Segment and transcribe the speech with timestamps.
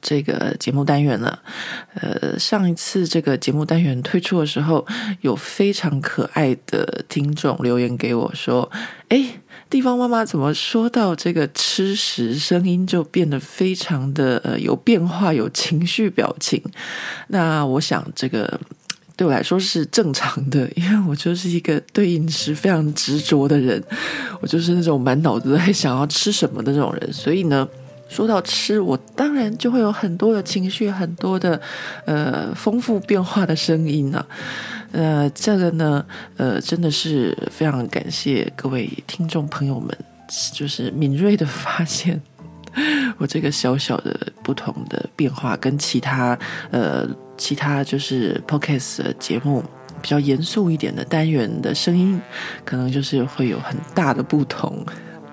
[0.00, 1.38] 这个节目单元了，
[1.94, 4.86] 呃，上一次这个节目单元推出的时候，
[5.22, 8.70] 有非常可爱的听众留言给我说
[9.10, 16.62] ：“哎，地方妈妈怎么说到这个吃食，声音就变得非常的呃有变化，有情绪表情？”
[17.28, 18.60] 那我想这个
[19.16, 23.82] 对我来说是正常的，因为我就是一个对饮食非常执着的人，
[24.40, 27.68] 我就是那种满脑子在想要吃什么的那种人，所以呢。
[28.08, 31.60] 说到吃，我当然就会有很多的情绪，很多的
[32.06, 34.26] 呃丰富变化的声音啊。
[34.90, 36.04] 呃，这个呢，
[36.38, 39.94] 呃，真的是非常感谢各位听众朋友们，
[40.52, 42.18] 就是敏锐的发现
[43.18, 46.38] 我这个小小的不同的变化，跟其他
[46.70, 47.06] 呃
[47.36, 49.62] 其他就是 Podcast 的节目
[50.00, 52.18] 比较严肃一点的单元的声音，
[52.64, 54.86] 可能就是会有很大的不同。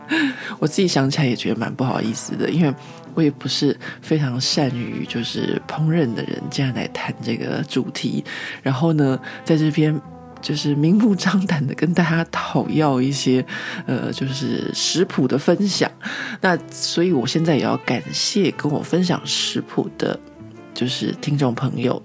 [0.60, 2.74] 我自己想起来也觉得蛮不好意思的，因为
[3.14, 8.24] 我也不是非常善于就是烹饪的人，这样来谈这个主题。
[8.62, 10.00] 然后呢，在这边
[10.42, 13.44] 就是明目张胆的跟大家讨要一些
[13.88, 15.90] 呃，就是食谱的分享。
[16.42, 20.20] 那所以，我现在也要感谢跟我分享食谱的，
[20.74, 22.02] 就是听众朋友。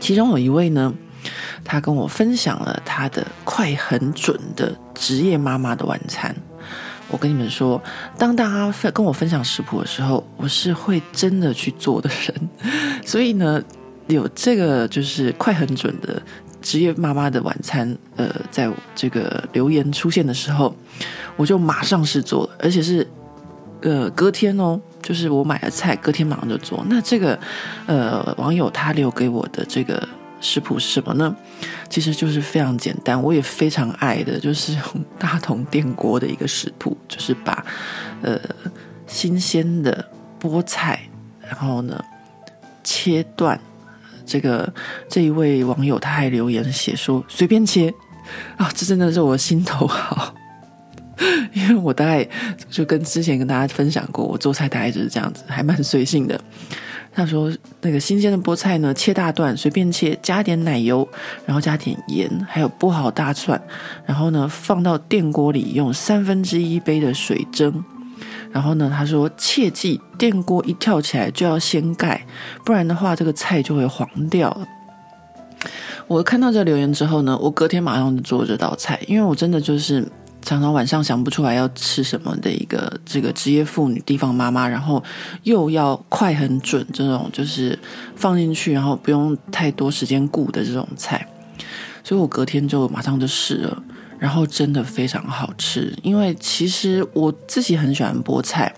[0.00, 0.94] 其中有一位呢，
[1.62, 6.34] 他跟我分享了他的快很准的职业妈妈的晚餐。
[7.08, 7.80] 我跟你们说，
[8.16, 12.48] 当大家分跟我分享食谱的时候，我是会真的去做的人。
[13.04, 13.62] 所以呢，
[14.06, 16.22] 有这个就是快很准的
[16.60, 20.74] 职业妈妈的晚餐，呃，在这个留言出现的时候，
[21.36, 23.06] 我就马上试做了，而且是
[23.82, 26.82] 呃隔天哦，就是我买了菜，隔天马上就做。
[26.88, 27.38] 那这个
[27.86, 30.08] 呃网友他留给我的这个。
[30.42, 31.34] 食谱是什么呢？
[31.88, 34.82] 其实就是非常简单，我也非常爱的，就是用
[35.18, 37.64] 大同电锅的一个食谱，就是把
[38.20, 38.38] 呃
[39.06, 40.04] 新鲜的
[40.40, 41.08] 菠菜，
[41.40, 41.98] 然后呢
[42.84, 43.58] 切断。
[44.24, 44.72] 这个
[45.08, 47.92] 这一位网友他还留言写说随便切
[48.56, 50.34] 啊，这真的是我心头好，
[51.52, 52.26] 因为我大概
[52.70, 56.40] 就跟之前跟大家分享过，我做菜大概就是这样子，还蛮随性的。
[57.14, 57.52] 他说
[57.82, 61.06] ：“那个新鲜的菠菜呢，切大段，随便切，加点奶油，
[61.44, 63.60] 然后加点盐，还有剥好大蒜，
[64.06, 67.84] 然后呢放到电锅里，用三分之一杯的水蒸。
[68.50, 72.24] 然后呢，他说切记电锅一跳起来就要掀盖，
[72.64, 74.56] 不然的话这个菜就会黄掉。”
[76.08, 80.06] 我看到这留言之后呢，我隔天马上就做这道菜，因为我真的就是。
[80.42, 85.02] 常常晚上想不出来要吃什么的一个这个职业妇女地方妈妈，然后
[85.44, 87.78] 又要快很准这种，就是
[88.16, 91.26] 放进去然后不用太多时间顾的这种菜，
[92.04, 93.82] 所以我隔天就马上就试了，
[94.18, 95.96] 然后真的非常好吃。
[96.02, 98.72] 因为其实我自己很喜欢菠菜，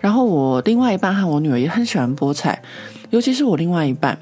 [0.00, 2.60] 然后我另外一半和我女儿也很喜欢菠菜，
[3.10, 4.18] 尤其是我另外一半。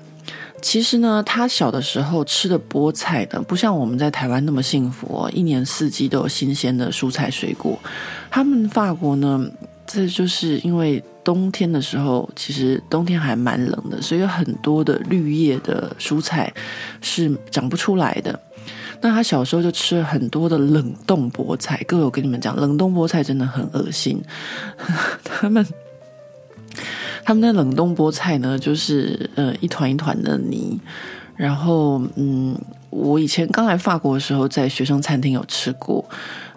[0.65, 7.79] 其实呢，他小的时候吃的菠菜呢，不像我们在台湾那么幸福哦，一年四季都有新鲜的蔬菜水果。
[8.31, 9.47] 他们法国呢，
[9.87, 16.51] 这就是因为冬天的时候，其实冬天还蛮冷的，所以有很多的绿叶的蔬菜
[17.03, 18.41] 是长不出来的。
[19.03, 21.85] 那他小时候就吃了很多的冷冻菠菜。
[21.87, 24.19] 各位，我跟你们讲，冷冻菠菜真的很恶心。
[25.23, 25.65] 他们。
[27.25, 30.79] 他们的冷冻菠菜呢，就是呃一团一团的泥，
[31.37, 32.57] 然后嗯，
[32.91, 36.05] 我以前刚来法国的时候，在学生餐厅有吃过，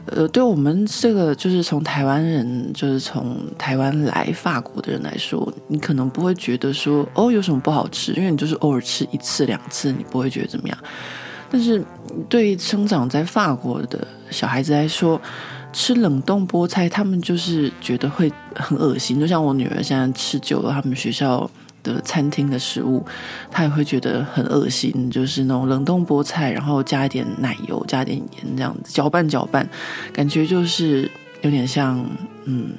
[0.06, 10.78] 呃，对我们这个就是从台湾人，就是从台湾来法国的人来说，你可能不会觉得说哦有什么不好吃，因为你就是偶尔吃一次两次，你不会觉得怎么样。
[11.50, 11.82] 但是
[12.28, 15.20] 对于生长在法国的小孩子来说，
[15.74, 19.20] 吃冷冻菠菜，他们就是觉得会很恶心。
[19.20, 21.50] 就像我女儿现在吃久了他们学校
[21.84, 23.06] 的餐厅的食物，
[23.52, 25.10] 她也会觉得很恶心。
[25.12, 29.68] 就是那种冷冻菠菜，然后加一点奶油，加一点盐，这样子搅拌搅拌，
[30.12, 31.10] 感觉就是
[31.42, 32.04] 有点像
[32.46, 32.72] 嗯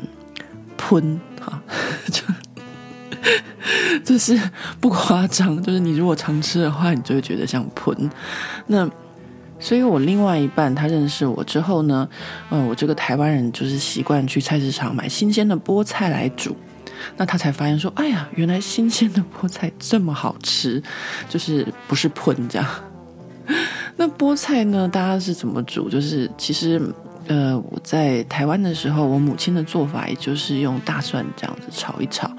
[0.76, 1.62] 喷哈，
[2.11, 2.23] 就
[4.05, 4.41] 就是
[4.81, 5.62] 不夸张。
[5.62, 8.11] 就是你如果常吃的话，你就会觉得像喷
[8.67, 8.91] 那。
[9.60, 12.08] 所以，我另外一半他认识我之后呢，
[12.49, 16.56] 呃，我这个台湾人就是习惯去菜市场买新鲜的菠菜来煮，
[17.16, 20.82] 那他才发现说，哎呀，原来新鲜的菠菜这么好吃，
[21.28, 22.69] 就是不是喷这样。
[23.96, 24.88] 那菠菜呢？
[24.88, 25.88] 大家是怎么煮？
[25.88, 26.81] 就是其实，
[27.26, 32.31] 呃，我在台湾的时候，我母亲的做法也就是用大蒜这样子炒一炒。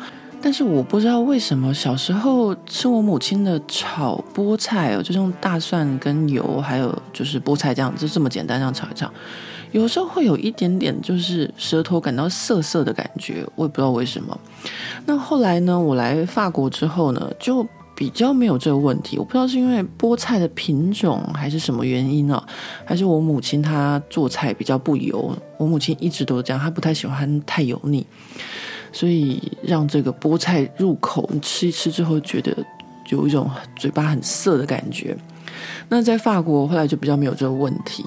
[0.41, 9.11] 但是我不知道为什么小时候吃我母亲的炒菠菜哦，就用大蒜跟油，还有就是菠菜这样，就这么简单这样炒一炒，
[9.71, 14.39] 有时候会有一点点就是舌头感到涩涩的感觉，我也不知道为什么。
[15.05, 19.17] 那后来呢，我来法国之后呢，就比较没有这个问题。
[19.17, 22.47] 我不知道是因为菠菜的品种还是什么原因呢、啊？
[22.85, 25.35] 还是我母亲她做菜比较不油？
[25.57, 28.07] 我母亲一直都这样，她不太喜欢太油腻。
[28.91, 32.55] 所以让这个菠菜入口，你吃一吃之后，觉得
[33.09, 35.15] 有一种嘴巴很涩的感觉。
[35.89, 38.03] 那在法国后来就比较没有这个问题。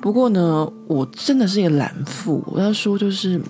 [0.00, 2.42] 不过呢，我真的是一个懒妇。
[2.46, 3.40] 我要说就是，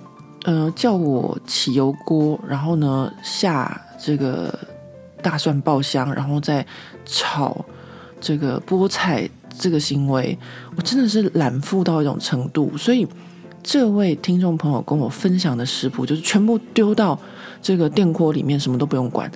[0.45, 4.57] 呃，叫我起油锅，然后呢下这个
[5.23, 6.65] 大蒜爆香，然后再
[7.05, 7.65] 炒
[8.21, 9.29] 这个菠菜，
[9.59, 10.39] 这个行为，
[10.77, 12.77] 我真的是懒妇到一种程度。
[12.77, 13.07] 所以。
[13.71, 17.21] 这位听众朋友跟我分享的食谱，就是全部丢到
[17.61, 19.31] 这个电锅里面，什么都不用管，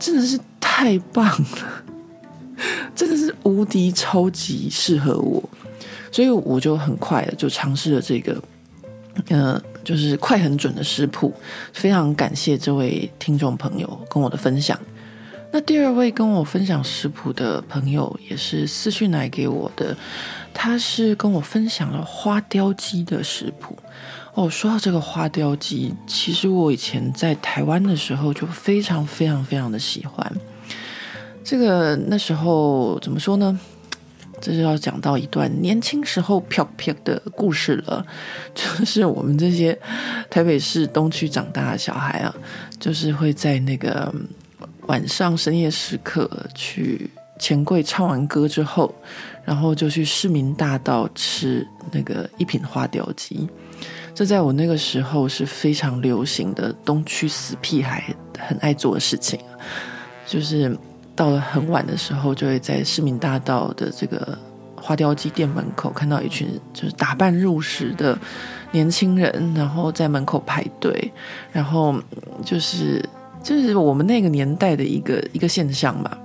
[0.00, 1.84] 真的是太棒了，
[2.96, 5.46] 真的是无敌超级适合我，
[6.10, 8.42] 所以我就很快的就尝试了这个，
[9.28, 11.30] 呃，就是快很准的食谱，
[11.74, 14.80] 非常感谢这位听众朋友跟我的分享。
[15.52, 19.94] 那第二位跟我分享食谱的朋友，也是私讯来给我的。
[20.54, 23.76] 他是跟我分享了花雕鸡的食谱
[24.32, 24.48] 哦。
[24.48, 30.32] 说到这个花雕鸡，其实我以前在台湾的时候就非常非常非常的喜欢。
[31.42, 33.58] 这个那时候怎么说呢？
[34.40, 38.06] 这就要讲到一段年轻时候飘飘的故事了。
[38.54, 39.78] 就是我们这些
[40.30, 42.34] 台北市东区长大的小孩啊，
[42.78, 44.14] 就是会在那个
[44.86, 47.10] 晚上深夜时刻去。
[47.36, 48.94] 钱柜唱完歌之后，
[49.44, 53.48] 然后就去市民大道吃那个一品花雕鸡。
[54.14, 59.38] 这在我那个时候是非常流行的东区死屁孩很爱做的事情。
[60.26, 60.76] 就是
[61.14, 64.38] 到了很晚的时候，就会在市民大道的这个
[64.76, 68.18] 花雕鸡店门口看到一群就是打扮入时的
[68.72, 71.12] 年轻人，然后在门口排队，
[71.52, 71.94] 然后
[72.44, 73.04] 就是
[73.42, 76.18] 就是我们那个年代的一个一个现象吧。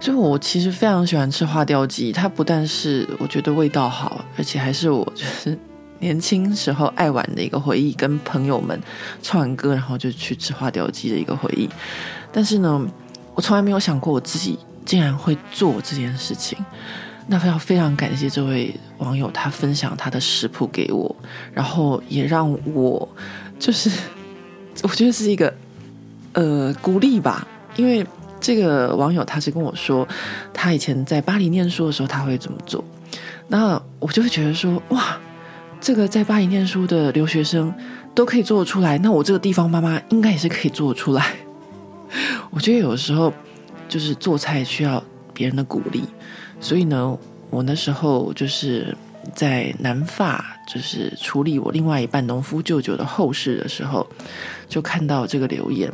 [0.00, 2.10] 所以，我其实非常喜欢吃花雕鸡。
[2.10, 5.56] 它不但是我觉得味道好，而且还是我就是
[5.98, 8.80] 年轻时候爱玩的一个回忆，跟朋友们
[9.20, 11.68] 唱完歌，然后就去吃花雕鸡的一个回忆。
[12.32, 12.82] 但是呢，
[13.34, 16.56] 我从来没有想过我自己竟然会做这件事情。
[17.26, 21.14] 那非常非常感谢这位网友，他分享他的食谱给我，
[21.52, 23.06] 然后也让我
[23.58, 23.90] 就是
[24.82, 25.52] 我觉得是一个
[26.32, 27.46] 呃鼓励吧，
[27.76, 28.06] 因为。
[28.40, 30.06] 这个网友他是跟我说，
[30.52, 32.82] 他以前在巴黎念书的时候他会怎么做，
[33.48, 35.18] 那我就会觉得说，哇，
[35.80, 37.72] 这个在巴黎念书的留学生
[38.14, 41.34] 都可以做得出来，那我这个地方妈妈应该也是可以做得出来。
[42.50, 43.32] 我觉得有时候
[43.88, 45.02] 就是做菜需要
[45.32, 46.02] 别人的鼓励，
[46.60, 47.16] 所以呢，
[47.50, 48.96] 我那时候就是
[49.34, 54.06] 在南法，就是处理我另外一半农夫舅舅的后事的时候，
[54.68, 55.90] 就看到这个留言。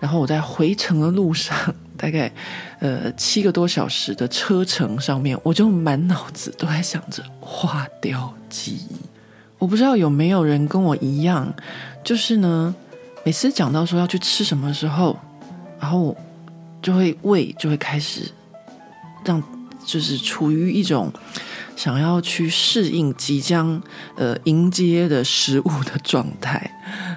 [0.00, 1.56] 然后我在回程的路上，
[1.96, 2.30] 大概
[2.80, 8.80] 呃七个多小时的车程上面，我就满脑子都在想着花雕鸡。
[9.58, 11.52] 我不知道有没有人跟我一样，
[12.04, 12.74] 就是呢，
[13.24, 15.18] 每次讲到说要去吃什么时候，
[15.80, 16.14] 然后
[16.82, 18.30] 就会胃就会开始
[19.24, 19.42] 让，
[19.84, 21.10] 就是处于一种
[21.76, 23.80] 想要去适应即将
[24.16, 26.68] 呃迎接的食物的状态。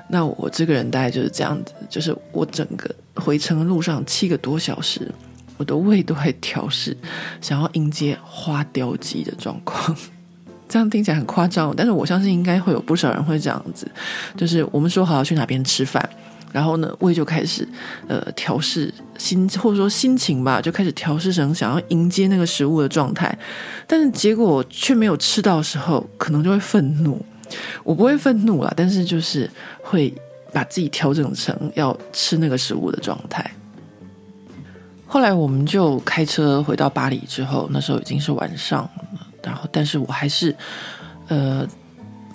[0.10, 5.12] 那我这个人大概就是这样子，就是我整个回程路上七个多小时，
[5.58, 6.96] 我的胃都会调试，
[7.42, 9.96] 想要迎接花雕鸡的状况。
[10.68, 13.90] 这样听起来很夸张，但是我相信应该会有不少人会这样子，
[14.38, 16.08] 就是我们说好要去哪边吃饭，
[16.52, 17.68] 然后呢，胃就开始
[18.08, 23.38] 呃调试心，或者说心情吧，就开始调试成想要迎接那个食物的状态，
[23.86, 27.24] 但是结果却没有吃到的时候，可能就会愤怒。
[27.84, 29.50] 我不会愤怒啦，但是就是
[29.82, 30.14] 会
[30.54, 33.50] 把自己调整成要吃那个食物的状态。
[35.08, 38.92] 后来我们就开车回到巴黎之后，那时候已经是晚上了，
[39.42, 40.56] 然后但是我还是
[41.28, 41.68] 呃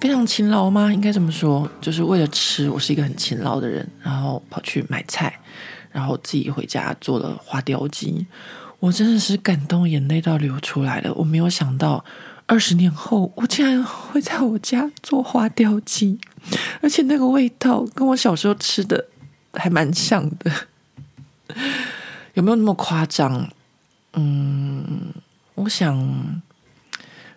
[0.04, 0.92] 非常勤劳吗？
[0.92, 5.40] 应该这么说，就是为了吃，我是一个很勤劳的人，然后跑去买菜，
[5.90, 8.26] 然后自己回家做了花雕鸡。
[8.80, 11.10] 我真的是感动，眼泪都流出来了。
[11.14, 12.04] 我没有想到。
[12.44, 16.20] 二十年后，我竟然会在我家做花雕鸡，
[16.82, 19.06] 而且那个味道跟我小时候吃的
[19.54, 20.52] 还蛮像的，
[22.34, 23.48] 有没有那么夸张？
[24.12, 25.14] 嗯，
[25.54, 26.42] 我我想，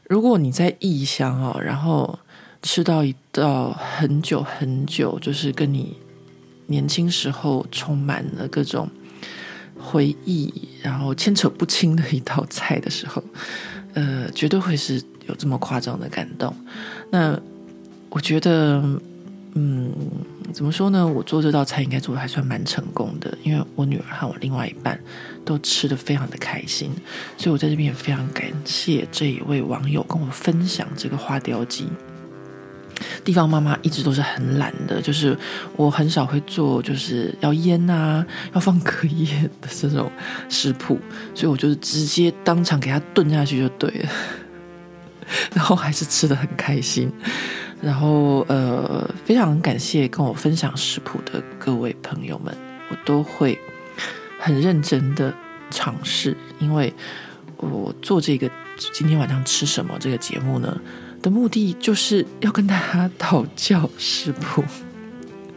[0.09, 2.19] 如果你在异乡哦，然后
[2.67, 5.95] 吃到一道很久很久，就是跟你
[6.65, 8.89] 年轻时候充满了各种
[9.79, 13.23] 回忆，然后牵扯不清的一道菜的时候，
[13.93, 16.53] 呃，绝对会是有这么夸张的感动。
[17.09, 17.39] 那
[18.09, 18.83] 我觉得，
[19.53, 19.89] 嗯。
[20.53, 21.05] 怎么说呢？
[21.05, 24.97] 我做这道菜应该做的还算蛮成功的，因为我女儿和我另外一半
[25.43, 26.89] 都吃的非常的开心，
[27.37, 31.87] 所以我在这边也非常感谢这一位网友跟我分享这个花雕鸡。
[33.27, 35.37] 地方妈妈一直都是很懒的，就是
[35.75, 40.09] 我很少会做，就是要腌啊，要放隔夜的这种
[40.47, 40.97] 食谱，
[41.35, 44.09] 所以我就是直接当场给它炖下去就对了，
[45.53, 47.11] 然后还是吃得很开心。
[47.81, 52.55] 然后，呃，非常感谢跟我分享食谱的各位朋友们，
[52.89, 53.59] 我都会
[54.39, 55.33] 很认真的
[55.69, 56.93] 尝试，因为
[57.57, 58.49] 我做这个
[58.93, 60.79] 今天晚上吃什么这个节目呢
[61.27, 64.63] 的目的，就是要跟大家讨教食谱，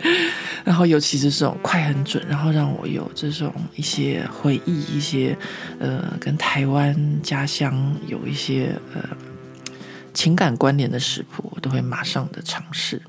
[0.65, 5.37] 然后尤其是这种快很准，然后让我有这种一些回忆，一些
[5.79, 9.01] 呃跟台湾家乡有一些呃。
[10.13, 13.01] 情感关联的食谱，我都会马上的尝试。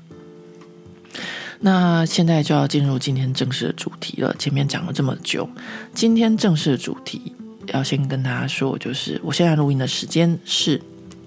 [1.58, 4.32] 那现在就要进入今天正式的主题了。
[4.38, 5.46] 前面讲了这么久，
[5.92, 7.34] 今天正式的主题
[7.66, 10.80] 要先跟大家说，就是我现在录音的时间是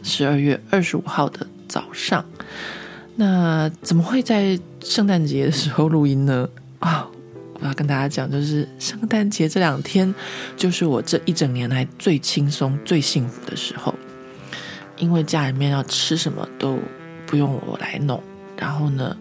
[0.05, 2.23] 十二月二十五号的早上。
[3.15, 6.47] 那怎么会在圣诞节的时候录音呢？
[6.79, 7.07] 啊，
[7.59, 10.13] 我要跟大家讲，就是圣诞节这两天，
[10.55, 13.95] 就是我这一整年来最轻松、最幸福的时候。
[14.97, 16.79] 因为家里面要吃什么都
[17.25, 18.21] 不用我来弄，
[18.55, 19.17] 然后呢，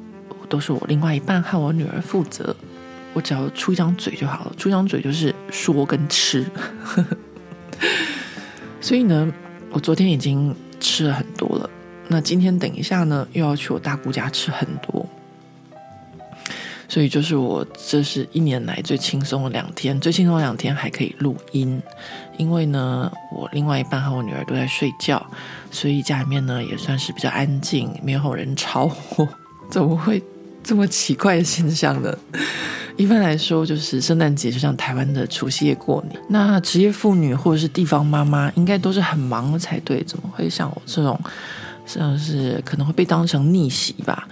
[0.48, 2.54] 都是我另外一半和我女儿负责，
[3.12, 6.44] 我只要出一张嘴就好了，出一张嘴就是说跟吃。
[8.80, 9.32] 所以呢，
[9.70, 11.70] 我昨天已经吃了很多了，
[12.08, 15.06] 那今天等一下呢，又要去我大姑家吃很多。
[16.86, 21.80] 所以就是我这是一年来最轻松的两天，最轻松的两天还可以录音，
[22.36, 25.26] 因为呢，我另外一半和我女儿都在睡觉，
[25.70, 29.26] 所以家里面呢也算是比较安静，没有人吵我。
[29.70, 30.22] 怎么会
[30.62, 32.14] 这么奇怪的现象呢？
[32.96, 41.18] 一般来说，就是圣诞节就像台湾的除夕夜过年，那职业妇女或者是地方妈妈应该都是很忙才对，怎么会像我这种，
[41.84, 44.28] 像是可能会被当成逆袭吧？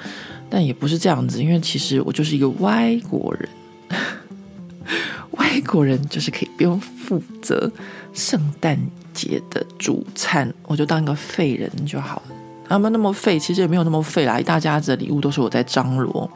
[0.49, 3.49] 但也不是这样子，因为其实我就是一个外国人，
[5.33, 7.71] 外国人就是可以不用负责
[8.12, 8.78] 圣诞
[9.12, 12.37] 节的主餐，我就当一个废人就好了。
[12.69, 16.31] 他们那么废，其实也没有那么废啦，一大家子的礼物都是我在张罗。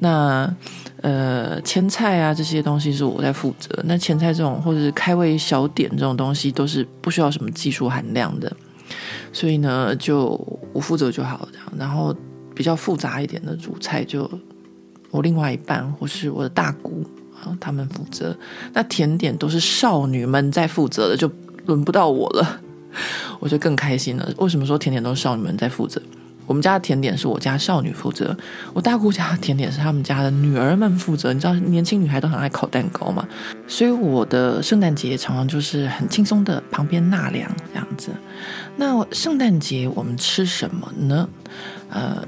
[0.00, 0.52] 那
[1.06, 3.68] 呃，前菜啊这些东西是我在负责。
[3.84, 8.50] 那前菜这种或者是开胃小点这种东西，都是不需要什么技术含量的，
[9.32, 10.30] 所以呢，就
[10.72, 11.48] 我负责就好了。
[11.52, 12.14] 这样，然后。
[12.56, 14.26] 比较复杂一点的主菜，就
[15.10, 17.04] 我另外一半或是我的大姑
[17.38, 18.34] 啊，他们负责。
[18.72, 21.30] 那甜点都是少女们在负责的，就
[21.66, 22.60] 轮不到我了，
[23.40, 24.26] 我就更开心了。
[24.38, 26.00] 为什么说甜点都是少女们在负责？
[26.46, 28.36] 我们家的甜点是我家少女负责，
[28.72, 31.32] 我大姑家的甜点是他们家的女儿们负责。
[31.32, 33.26] 你知道年轻女孩都很爱烤蛋糕嘛，
[33.66, 38.10] 所以我的圣诞节常常就是很轻松的旁边纳凉这样子。
[38.76, 41.28] 那圣诞节我们吃什么呢？
[41.88, 42.20] 呃，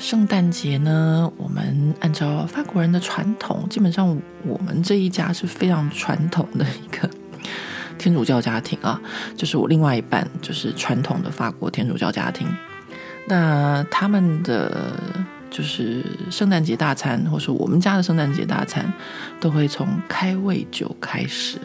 [0.00, 7.08] 圣诞节呢，我们按照法国人的传统，基本上我们这一家是非常传统的一个
[7.98, 9.00] 天主教家庭啊，
[9.36, 12.46] 就是我另外一半就是传统的法国天主教家庭。
[13.26, 14.92] 那他们的
[15.50, 18.92] 就是圣诞节大餐，或是我们家的圣诞节大餐，
[19.40, 21.58] 都会从开胃酒开始。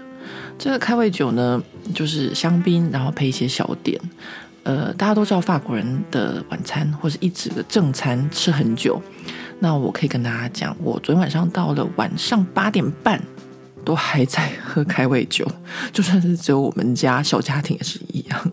[0.60, 1.62] 这个开胃酒呢，
[1.96, 4.00] 就是香槟，然后配一些小点。
[4.64, 9.02] 呃，大家都知道法国人的晚餐或是一整个正餐吃很久。
[9.60, 13.22] 那我可以跟大家讲，我昨天晚上到了晚上八点半，
[13.84, 15.50] 都还在喝开胃酒，
[15.92, 18.52] 就算是只有我们家小家庭也是一样。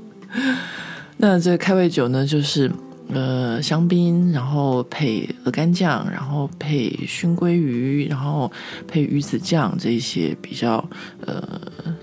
[1.17, 2.71] 那这个开胃酒呢，就是。
[3.15, 8.51] 呃，香槟，然后配鹅肝酱，然后配熏鲑鱼，然后
[8.89, 10.85] 配鱼子酱，这些比较
[11.25, 11.43] 呃，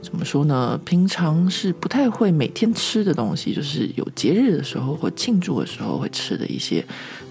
[0.01, 0.79] 怎么说呢？
[0.85, 6.83] 平常是不太会每天吃的东西，就是有节日的时候或庆祝的时候会吃的一些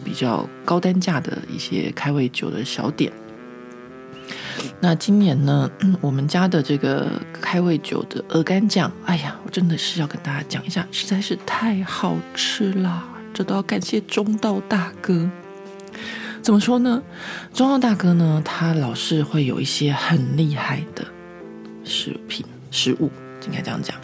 [0.04, 3.10] 比较高单价的一些开胃酒的小点。
[4.82, 5.70] 那今年呢，
[6.02, 13.02] 我们家的这个开胃酒的鹅肝酱，哎呀，我真的是要跟大家讲一下，实在是太好吃了。
[13.32, 15.30] 这都要感谢中道大哥。
[16.42, 17.02] 怎么说呢？
[17.52, 21.04] 中道大哥呢，他老是会有一些很厉害的
[21.84, 23.10] 食品、食物，
[23.46, 23.94] 应该这样讲。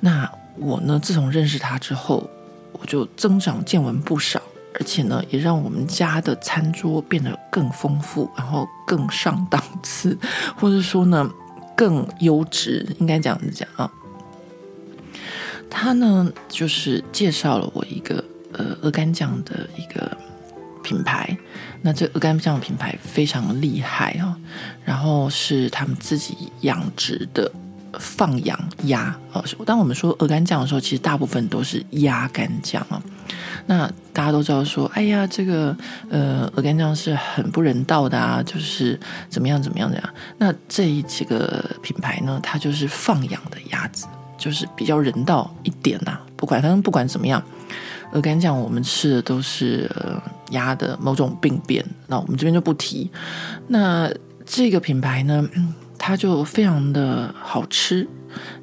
[0.00, 2.28] 那我呢，自从认识他之后，
[2.72, 4.40] 我就增长见闻不少，
[4.74, 10.16] 而且呢，也让我们家的餐桌变得更丰富，然后更上档次，
[10.56, 11.30] 或者说呢，
[11.74, 13.90] 更优质，应该这样子讲啊。
[15.70, 18.22] 他呢，就是介绍了我一个
[18.56, 20.16] 呃鹅肝酱的一个
[20.82, 21.36] 品牌，
[21.82, 24.36] 那这鹅肝酱品牌非常厉害啊，
[24.84, 27.50] 然后是他们自己养殖的
[27.98, 29.44] 放养鸭哦。
[29.64, 33.02] 当我们说鹅肝酱的时候，其实大部分都是鸭肝酱啊。
[33.66, 35.76] 那大家都知道说，哎呀，这个
[36.08, 38.98] 呃鹅肝酱是很不人道的啊，就是
[39.28, 40.14] 怎么样怎么样的呀。
[40.38, 44.06] 那这一几个品牌呢，它就是放养的鸭子。
[44.38, 47.42] 就是比较人道一点呐、啊，不管反正不管怎么样，
[48.12, 53.10] 鹅肝酱我们吃的都是呃鸭的某种病变，那我们这边就不提。
[53.66, 54.10] 那
[54.44, 55.48] 这个品牌呢，
[55.98, 58.06] 它就非常的好吃，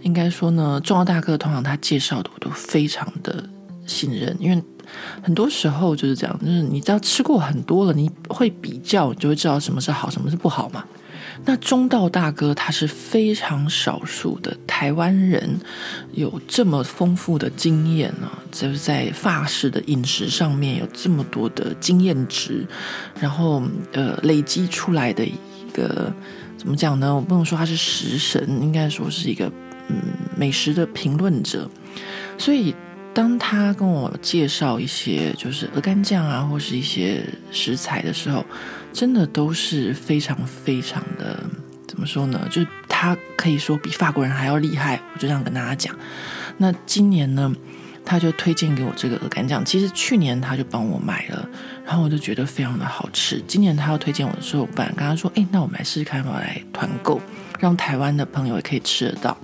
[0.02, 3.44] 应该说呢，重要大哥通常他介绍的我都非常的
[3.86, 4.64] 信任，因为
[5.22, 10.84] 很多时候就是这样，就是你知道吃过很多了，你会比较，你就会知道什么是好，什么是不好嘛。
[11.46, 15.60] 那中道大哥他是非常少数的台湾人，
[16.14, 22.66] 有这么丰富的经验呢，就是在法式的饮食上面有这么多的经验值，
[23.20, 25.36] 然后呃累积出来的一
[25.74, 26.14] 个
[26.58, 27.14] 怎么讲呢？
[27.14, 29.52] 我不能说他是食神，应该说是一个
[29.90, 29.98] 嗯
[30.38, 31.70] 美食的评论者。
[32.38, 32.74] 所以
[33.14, 37.22] 当他跟我介绍一些就是鹅肝酱啊，或是一些
[37.52, 38.46] 食材的时候，
[38.94, 41.40] 真的都是非常非常的，
[41.88, 42.40] 怎么说呢？
[42.50, 45.94] 就是他可以说比法国人还要厉害，我就这样跟大家讲。
[46.58, 47.52] 那今年呢，
[48.06, 49.66] 他就推荐给我这个鹅肝酱。
[49.66, 51.50] 其实去年他就帮我买了，
[51.84, 53.44] 然后我就觉得非常的好吃。
[53.48, 57.20] 今年他要推荐我的时候，我本来跟他说：“哎，那我们来试试看，我来团购，
[57.60, 59.36] 让台湾的朋友也可以吃得到。”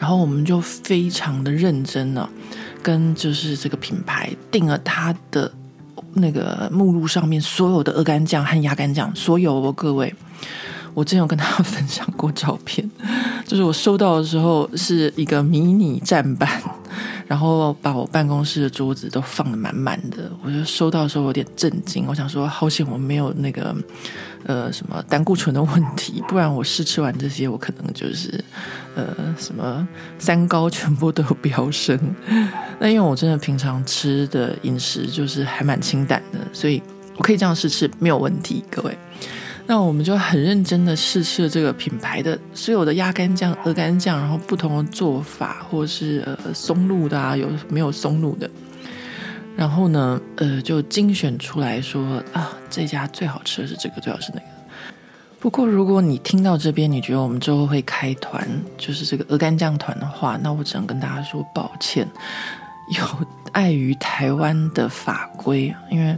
[0.00, 2.28] 然后我们就非常的认真呢，
[2.82, 5.52] 跟就是这个品牌订了他的。
[6.16, 10.14] 那个目录上面所有的鹅肝酱和鸭肝酱，所有哦，各位，
[10.94, 12.90] 我真有跟大家分享过照片，
[13.46, 16.48] 就是我收到的时候是一个迷你站版，
[17.26, 23.74] 然后把我办公室的桌子都放的满满的，我就收到的时候有点震惊，我想说好险我没有那个
[24.44, 28.42] 呃什么胆固醇的问题，不然我试吃完这些，我可能就是
[28.94, 29.86] 呃什么
[30.18, 31.98] 三高全部都有飙升。
[32.78, 36.80] 那因为我真的平常吃的饮食就是还蛮清淡的，所以
[37.16, 38.96] 我可以这样试吃没有问题，各位。
[39.66, 48.48] 那我们就很认真的试吃了这个品牌的所有的鸭肝酱、鹅肝酱，然后不同的做法，或是呃松露的啊，有没有松露的？
[49.56, 54.46] 然后呢，呃，就精选出来说啊，这家最好吃的是这个，最好是那个。
[55.40, 58.46] 不过如果你听到这边，你觉得我们之后会开团，
[58.78, 62.06] 就是这个鹅肝酱团的话，那我只能跟大家说抱歉。
[62.96, 66.16] 有碍于台湾的法规，因为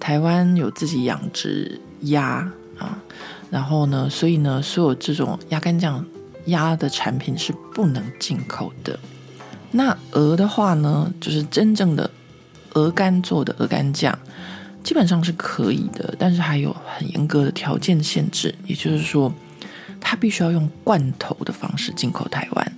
[0.00, 2.50] 台湾有自己养殖鸭
[2.80, 2.98] 啊，
[3.50, 6.04] 然后呢，所以呢，所有这种鸭肝酱
[6.46, 8.98] 鸭的产品是不能进口的。
[9.70, 12.10] 那鹅的话呢，就是真正的
[12.72, 14.18] 鹅肝做的鹅肝酱，
[14.82, 19.32] 基本上是可以的，但是还有很严格的条件限制，也就是说，
[20.00, 22.72] 它必须要用罐头的方式进口台湾。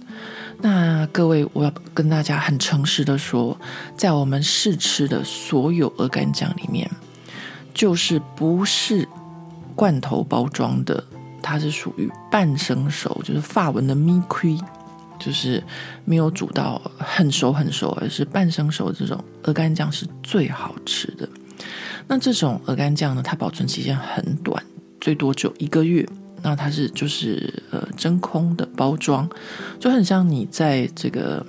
[0.61, 3.59] 那各位，我要跟大家很诚实的说，
[3.97, 6.88] 在我们试吃的所有鹅肝酱里面，
[7.75, 9.09] 就是不是
[9.74, 11.02] 罐头包装的，
[11.42, 14.61] 它是属于半生熟，就是法文的 mi-cuit，
[15.18, 15.62] 就是
[16.04, 21.28] 没有煮到很熟很熟，而是半生熟这种鹅肝酱是最好吃的。
[22.06, 24.62] 那这种鹅肝酱呢，它保存期间很短，
[25.00, 26.06] 最多只有一个月。
[26.44, 29.30] 那它是就是呃真空的包装，
[29.78, 31.46] 就很像你在这个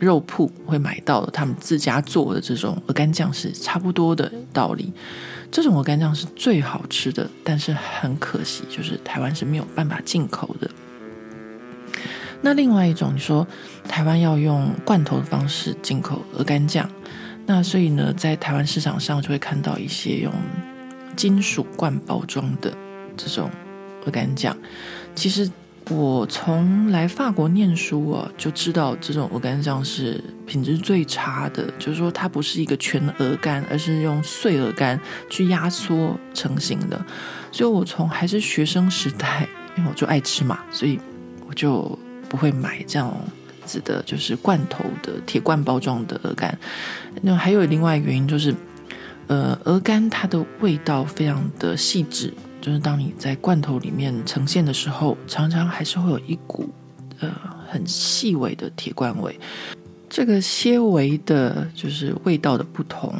[0.00, 4.92] 肉铺会买到的他们自家做的这种鹅肝酱是差不多的道理。
[5.52, 10.68] 这种鹅肝酱是最好吃的，但是很可惜，就是台湾是没有办法进口的。
[12.40, 13.46] 那另外一种，你说
[13.88, 16.90] 台湾要用罐头的方式进口鹅肝酱，
[17.46, 20.32] 那所以呢，在台湾市场上就会看到一些用
[21.14, 22.72] 金属罐包装的
[23.16, 23.48] 这种。
[24.04, 24.56] 鹅肝酱，
[25.14, 25.48] 其实
[25.90, 31.64] 我从来法国念书啊，就知道这种鹅肝酱是品质最差的。
[31.78, 37.04] 就是说，它不是一个全鹅肝，而是用碎鹅肝去压缩成型的。
[37.50, 40.98] 所以我从还是学生时代，因为我就爱吃嘛，所以
[41.46, 43.14] 我就不会买这样
[43.66, 46.56] 子的，就是罐头的铁罐包装的鹅肝。
[47.20, 48.54] 那还有另外一个原因就是，
[49.26, 52.32] 呃，鹅肝它的味道非常的细致。
[52.62, 56.70] 就是当你在罐头里面呈现的时候，常常还是会有一股
[57.18, 57.28] 呃
[57.68, 59.36] 很细微的铁罐味。
[60.08, 63.12] 这个些微的，就是味道的不同，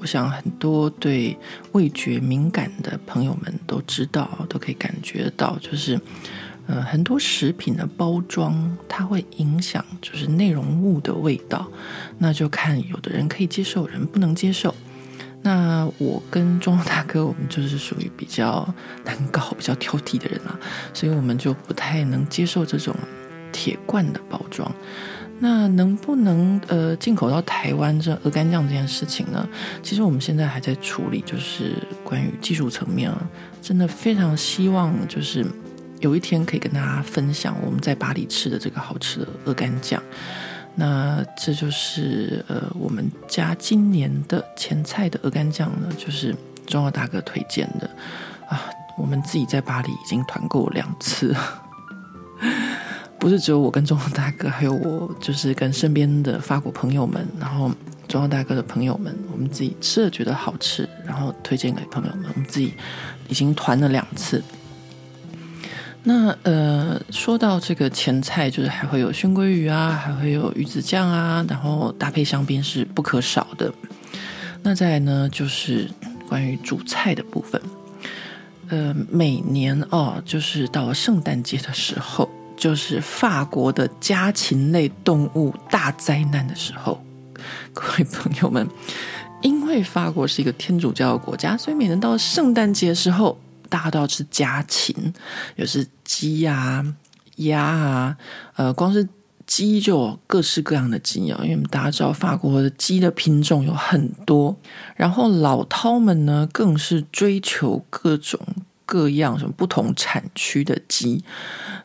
[0.00, 1.38] 我想很多对
[1.72, 6.00] 味觉敏感的朋友们都知道，都可以感觉到，就是
[6.66, 11.70] 呃很多食品的包装，它会影响就是内容物的味道，
[12.18, 14.74] 那就看有的人可以接受，人不能接受。
[15.46, 18.68] 那我跟庄大哥，我们就是属于比较
[19.04, 20.58] 难搞、比较挑剔的人啊，
[20.92, 22.92] 所以我们就不太能接受这种
[23.52, 24.68] 铁罐的包装。
[25.38, 29.48] 那能不能呃进口到台湾这鹅肝酱这件事情呢？
[29.84, 33.16] 其实我们现在还在处理，就是关于技术层面啊，
[33.62, 35.46] 真的非常希望就是
[36.00, 40.02] 有一天可以跟大家分享我们在巴黎吃的这个好吃的鹅肝酱。
[40.78, 46.36] 那这就是呃我们家今年的前菜的鹅肝酱呢，就是
[46.66, 47.88] 中药大哥推荐的
[48.46, 48.62] 啊，
[48.98, 51.34] 我们自己在巴黎已经团购两次。
[53.18, 57.70] 不是只有我跟中央大哥，还有我，就是跟身边的法国朋友们，然后
[58.06, 62.26] 中央大哥的朋友们，我们自己吃了觉得好吃，然后推荐给朋友们。
[62.28, 62.74] 我们自己
[63.28, 64.44] 已经团了两次。
[66.08, 73.72] 那呃，说到这个前菜，就是还会有熏鲑鱼啊，还会有鱼子酱啊，然后搭配香槟是不可少的。
[74.62, 75.90] 那再呢，就是
[76.28, 77.60] 关于主菜的部分。
[78.68, 82.30] 呃，每年哦，就是到了圣诞节的时候。
[82.56, 86.98] 就是法国的家禽类动物大灾难的时候，
[87.74, 88.66] 各位朋友们，
[89.42, 94.94] 因为法国是一个天主教国家，所以每年到了圣诞节的时候，大家都要吃家禽，
[95.56, 96.84] 有是鸡啊、
[97.36, 98.16] 鸭啊，
[98.54, 99.08] 呃，光是
[99.46, 104.56] 鸡就有各式各样的鸡啊，因为大家知道法国的鸡的品种有很多，
[104.96, 108.40] 然后老饕们呢，更是追求各种。
[108.88, 111.24] 各样什么不同产区的鸡，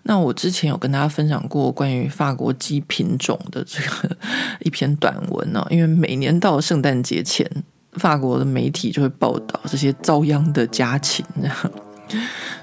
[0.03, 4.15] 那我之前有跟大家分享过关于法国鸡品种的这个
[4.61, 5.67] 一篇短文呢、哦。
[5.71, 7.49] 因为每年到圣诞节前，
[7.93, 11.25] 法国的媒体就会报道这些遭殃的家禽，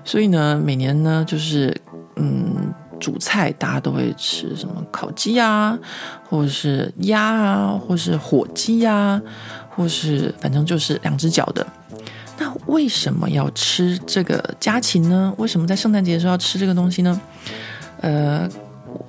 [0.05, 1.75] 所以呢，每年呢就是
[2.17, 5.79] 嗯，主菜大家都会吃什么烤鸡啊，
[6.29, 9.21] 或者是鸭啊，或是火鸡啊，
[9.71, 11.67] 或是反正就是两只脚的。
[12.39, 15.35] 那为什么要吃这个家禽呢？
[15.39, 17.21] 为什么在圣诞节的时候要吃这个东西呢？
[18.01, 18.49] 呃，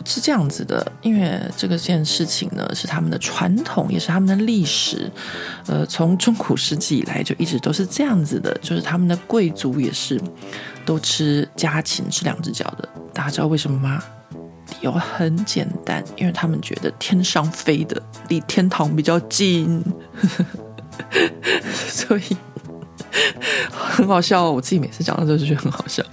[0.05, 5.11] 是这样子的，因为这个件事情呢是他们的传统，也是他们的历史。
[5.67, 10.19] 呃，从中古世纪以来就一直都是这样子的，就是他们的贵族也是
[10.85, 12.87] 都吃家禽，吃两只脚的。
[13.13, 14.03] 大家知道为什么吗？
[14.69, 19.83] 理由很简单，因为他们觉得天上飞的离天堂比较近，
[21.87, 22.37] 所以。
[23.71, 26.03] 很好笑，我自己每次讲到这就觉得很好笑。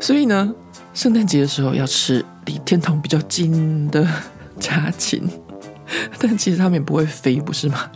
[0.00, 0.54] 所以呢，
[0.98, 4.04] 圣诞节的时候要吃离天堂比较近的
[4.58, 5.22] 家禽，
[6.18, 7.88] 但其实它们也不会飞，不是吗？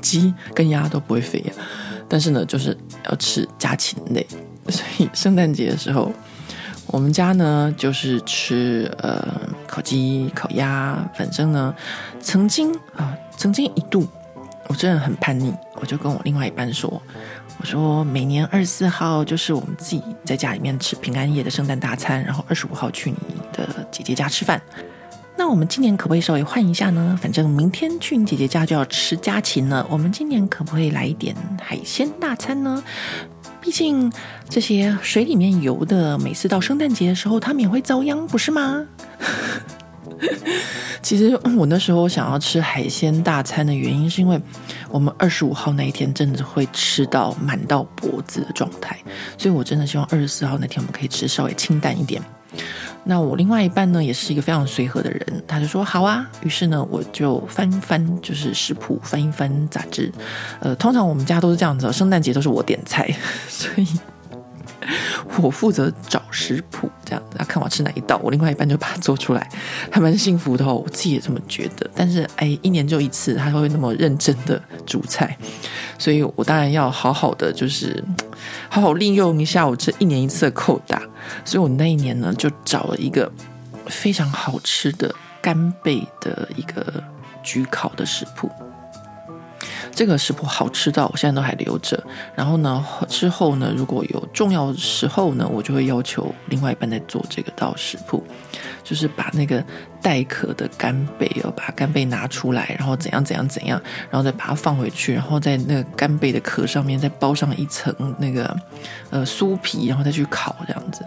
[0.00, 1.52] 鸡跟鸭都不会飞呀，
[2.08, 4.26] 但是呢，就是要吃家禽类。
[4.70, 6.10] 所以圣诞节的时候，
[6.86, 9.22] 我们家呢就是吃呃
[9.66, 11.74] 烤鸡、烤鸭，反正呢，
[12.18, 14.08] 曾经啊，曾经一度。
[14.68, 17.00] 我真的很叛逆，我就跟我另外一半说
[17.58, 23.16] ：“我说每年二十四号就是我们自己在家里面吃平安夜的圣诞大餐，然后二十五号去你
[23.52, 24.60] 的姐姐家吃饭。
[25.38, 27.18] 那我们今年可不可以稍微换一下呢？
[27.20, 32.82] 反正明天去你姐姐家就要吃家禽了，我们今年可不可以来一点海鲜大餐呢？
[33.60, 34.10] 毕竟
[34.48, 38.86] 这些水里面游的，每次到圣诞节的时候，他们也会遭殃，不是吗？”
[41.02, 44.40] 其实我那时候想要吃海鲜大餐的原因，是因为
[44.90, 48.98] 我们二十五号那一天真的会吃到满到脖子的状态，
[49.38, 52.20] 所以我真的希望二十四号那天我们可以吃稍微清淡一点。
[53.04, 56.28] 那我另外一半呢，也是一个非常随和的人，他就说好啊。
[56.42, 60.10] 于是呢，我就翻翻，就是食谱，翻一翻杂志。
[60.58, 63.08] 呃，通常我们家都是这样子，圣诞节都是我点菜，
[63.48, 63.86] 所以。
[65.42, 69.48] 我负责找食谱，这样子，看我吃哪一道，我另外一半就把它做出来，
[69.90, 70.74] 还蛮幸福的哦。
[70.74, 71.88] 我自己也这么觉得。
[71.94, 75.36] 但是，哎，一年就一次，他会那么认真的煮菜，
[75.98, 78.02] 所以我当然要好好的，就是
[78.68, 81.02] 好好利用一下我这一年一次的扣打。
[81.44, 83.30] 所以我那一年呢，就找了一个
[83.86, 87.02] 非常好吃的干贝的一个
[87.44, 88.50] 焗烤的食谱。
[89.96, 91.98] 这个食谱好吃到我现在都还留着。
[92.34, 98.22] 然后呢，之后呢，如果有重要的时候呢，我就会要求另外一半在做这个道食谱，
[98.84, 99.64] 就是把那个
[100.02, 103.80] 带壳的干贝哦，把干贝拿出来，然后怎样怎样怎样，
[104.10, 108.54] 然后再把它放回去，然后在那个干贝的壳上面再包上一层那个
[109.08, 111.02] 呃酥皮，然后再去烤这样子。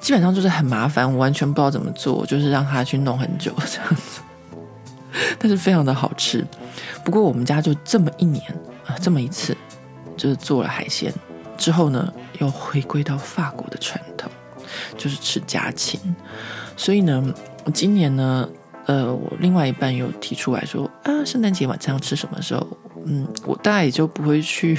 [0.00, 4.20] 基本上就是很麻烦，我完全不知道怎么做，就是让他去弄很久这样子。
[5.38, 6.44] 但是非常的好吃。
[7.04, 8.42] 不过我们家就这么一年
[8.86, 9.56] 啊，这么一次，
[10.16, 11.12] 就是做了海鲜
[11.56, 14.30] 之后呢，又回归到法国的传统，
[14.96, 16.00] 就是吃家禽。
[16.76, 17.34] 所以呢，
[17.72, 18.48] 今年呢，
[18.86, 22.66] 呃，我另外一半又提出来说啊，圣诞节晚上要吃什么时候？
[23.06, 24.78] 嗯，我大概也就不会去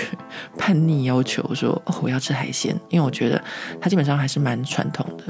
[0.58, 3.40] 叛逆要求说哦，我要吃海鲜，因为我觉得
[3.80, 5.24] 他基本上还是蛮传统的。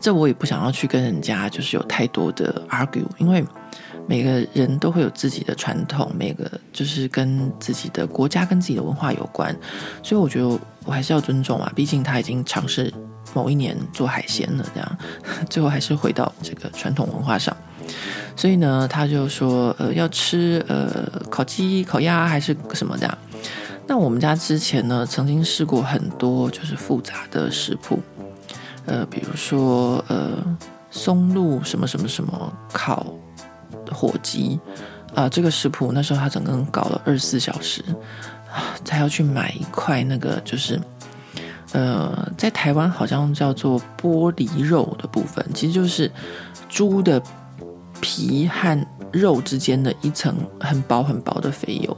[0.00, 3.44] 这我也不想要去跟人家就是有太多的 argue，因为
[4.06, 9.54] 每个人都会有自己的传统，每个就是跟自己的国家跟自己的文化有关，
[10.02, 12.92] 所以我觉得我还是要尊重啊，毕竟他已经尝试
[13.32, 14.98] 某一年做海鲜了，这样
[15.48, 17.56] 最后还是回到这个传统文化上。
[18.36, 23.18] 所以呢，他就说，呃，要吃呃烤鸡、烤鸭还是什么的。
[23.86, 28.00] 那我们家之前呢，曾经试过很多就是复杂的食谱，
[28.86, 30.36] 呃，比如说呃
[30.90, 33.06] 松露什么什么什么烤
[33.90, 34.58] 火鸡
[35.14, 37.82] 啊，这个食谱那时候他整个搞了二十四小时
[38.52, 40.80] 啊，才要去买一块那个就是
[41.72, 46.10] 呃，在台湾好像叫做玻璃肉的部分，其实就是
[46.68, 47.22] 猪的。
[48.00, 51.96] 皮和肉之间的一层很薄很薄的肥油，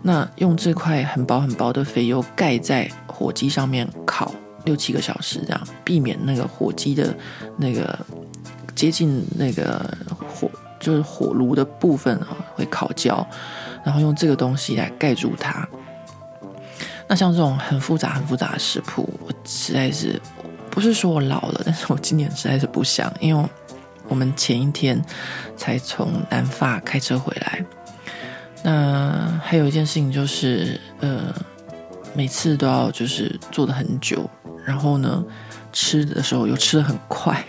[0.00, 4.32] 那用这块很薄很薄的肥油盖在火鸡上面烤
[4.66, 7.16] 六七个小时，这样避免那个火鸡的
[7.56, 7.98] 那个
[8.74, 9.90] 接近那个
[10.28, 13.26] 火就是火炉的部分啊会烤焦，
[13.82, 15.66] 然后用这个东西来盖住它。
[17.08, 20.20] 那像这种很复杂很复杂的食谱，我实在是
[20.70, 23.48] 不是说我老了，但是我今年实在是不想，因为。
[24.08, 25.04] 我们前一天
[25.56, 27.64] 才从南法开车回来，
[28.62, 31.34] 那还有一件事情就是，呃，
[32.14, 34.30] 每次都要就是做的很久，
[34.66, 35.24] 然后呢，
[35.72, 37.42] 吃的时候又吃得很快，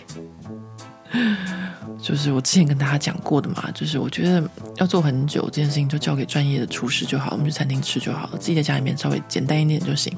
[2.00, 4.42] 就是我之前跟大家讲过的嘛，就是我觉得
[4.76, 10.16] 要做很久这件事情就交给专业的厨师就好，我们去餐厅吃就好了，自己在家里面稍微简单一点就行。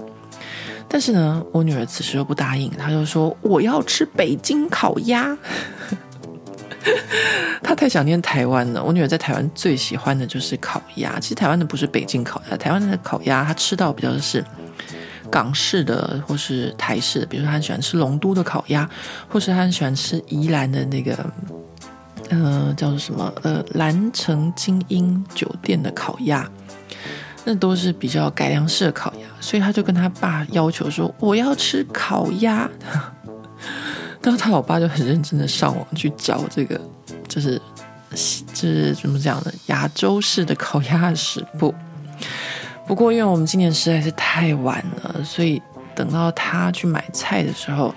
[0.92, 5.36] 但是呢，我女儿此时又不答应，她就说我要吃北京烤鸭。
[7.62, 8.82] 她太想念台湾了。
[8.82, 11.20] 我女儿在台湾最喜欢的就是烤鸭。
[11.20, 14.44] 其实台湾的不是北京烤鸭，台湾的烤鸭她吃到比较是
[15.30, 17.26] 港式的或是台式的。
[17.26, 18.88] 比如说他很喜欢吃龙都的烤鸭，
[19.28, 21.16] 或是他很喜欢吃宜兰的那个
[22.28, 26.48] 呃叫做什么呃兰城精英酒店的烤鸭，
[27.44, 29.26] 那都是比较改良式的烤鸭。
[29.40, 32.68] 所以他就跟他爸要求说：“我要吃烤鸭。
[34.20, 36.78] ”但是他老爸就很认真的上网去找这个，
[37.26, 37.58] 就是，
[38.52, 39.52] 就是怎么讲呢？
[39.68, 41.74] 亚洲式的烤鸭食谱。
[42.90, 45.62] 不过因为我们今年实在是太晚了，所以
[45.94, 47.94] 等到他去买菜的时候，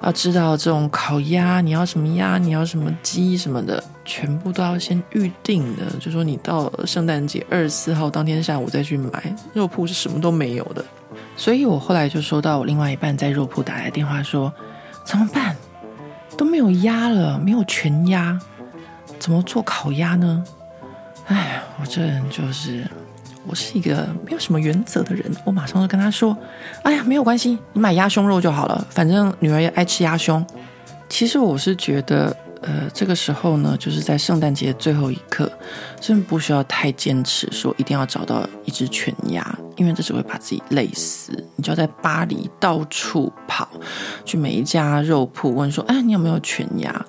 [0.00, 5.82] 要知道这种烤鸭你要什么鸭，你要什么鸡什么的，全部都要先预定的。
[5.98, 9.10] 就说你到圣诞节二十四号当天下午再去买，
[9.54, 10.84] 肉铺是什么都没有的。
[11.34, 14.54] 所以我后来就收到我另外一半在肉铺打来电话说。
[15.04, 15.56] 怎么办？
[16.36, 18.38] 都没有鸭了，没有全鸭，
[19.18, 20.44] 怎么做烤鸭呢？
[21.26, 22.86] 哎，我这人就是，
[23.48, 25.24] 我是一个没有什么原则的人。
[25.44, 26.36] 我马上就跟他说
[26.84, 30.44] ：“哎呀，没有关系，你买鸭胸肉就好了，反正女儿也爱吃鸭胸。”
[31.08, 32.36] 其实我是觉得。
[32.60, 35.48] 呃，这个时候呢，就是在圣诞节的最后一刻，
[36.00, 41.32] 真的不需要太坚持，说一定要找到一只全鸭，因为这只会把自己累死。
[41.54, 43.68] 你就要在巴黎到处跑，
[44.24, 47.06] 去每一家肉铺问说：“哎，你有没有全鸭？”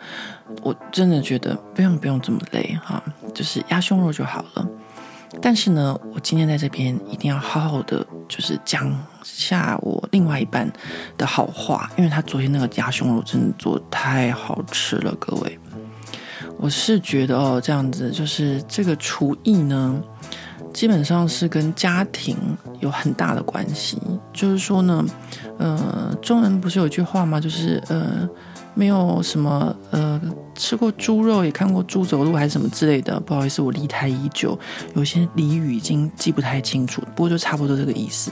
[0.62, 3.02] 我真的觉得不用不用这么累哈，
[3.34, 4.67] 就是鸭胸肉就好了。
[5.42, 8.92] 但是呢，我今天在这边一定要好好的，就是讲
[9.24, 10.72] 下我另外一半
[11.18, 15.60] 的好话，因为他昨天那个鸭胸肉真的做得太好吃了，各位。
[16.58, 20.02] 我是觉得哦，这样子就是这个厨艺呢，
[20.74, 22.36] 基本上是跟家庭
[22.80, 23.98] 有很大的关系。
[24.34, 25.06] 就是说呢，
[25.58, 27.39] 呃，中文不是有句话吗？
[27.39, 28.28] 就是呃。
[28.80, 30.22] 没有什么呃，
[30.56, 34.58] 吃过猪肉也看过猪走路还是什么之类的，不好意思，我离台已久，
[34.96, 38.32] 有些俚语已经记不太清楚，不过就差不多这个意思。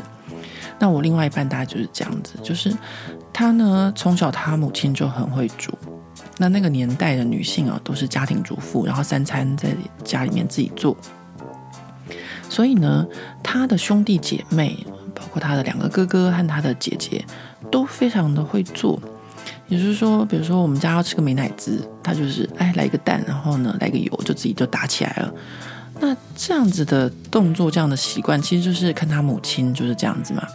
[0.79, 2.73] 那我另外一半大概就是这样子，就是
[3.33, 5.77] 他呢从小他母亲就很会煮，
[6.37, 10.95] 那那个年代的女性啊都是家庭主妇，然后三餐在家里面自己做，
[12.47, 13.05] 所以呢
[13.43, 14.77] 他的兄弟姐妹，
[15.13, 17.25] 包括他的两个哥哥和他的姐姐
[17.69, 18.97] 都非常的会做。
[19.67, 25.33] 也就是说，比如说我们家要吃个美乃滋，他就是哎来一个蛋，然后呢来个油，就自己就打起来了。
[25.99, 30.47] 那这样子的动作，这样的习惯，其实就是看他母亲就是这样子嘛。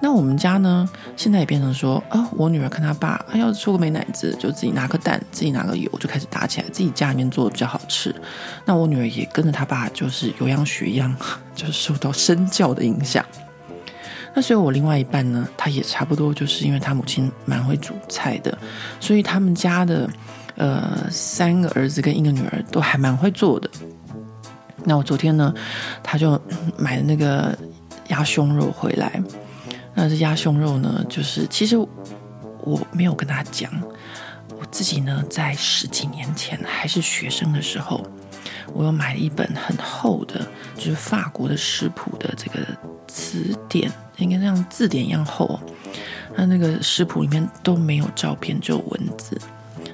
[0.00, 8.14] 那我们家呢，现在也变成说，哦，我女儿看她爸，她要做个美乃滋，就自己拿个蛋，自己拿个油，就开始打起来，自己家里面做的比较好吃。
[8.64, 11.12] 那我女儿也跟着她爸，就是有样学样，
[11.52, 13.24] 就是受到身教的影响。
[14.38, 18.56] 那所以，我另外一半呢，他也差不多，就是因为他母亲蛮会煮菜的，
[19.00, 20.08] 所以他们家的
[20.54, 23.68] 呃三个儿子跟一个女儿都还蛮会做的。
[24.84, 25.52] 那我昨天呢，
[26.04, 26.40] 他就
[26.76, 27.58] 买了那个
[28.10, 29.20] 鸭胸肉回来。
[29.92, 33.68] 那这鸭胸肉呢，就是其实我没有跟他讲，
[34.56, 38.06] 我自己呢在十几年前还是学生的时候，
[38.74, 42.66] 我又买了一本很厚的，就是法国的食谱的这个
[43.06, 45.46] 词典，应该像字典一样厚。
[45.46, 45.60] 哦
[46.36, 49.36] 那那个食谱里面都没有照片，只有文字。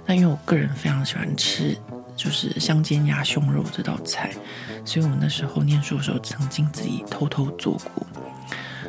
[0.04, 1.74] 那因为我个人非常喜欢吃，
[2.14, 4.30] 就是香煎鸭胸肉这道菜，
[4.84, 8.06] 所以我那时候念书的时候，曾经自己偷偷做过。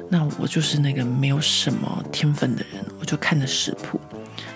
[0.10, 4.02] 那我就是那个没有什么天分的人，我就看着食谱，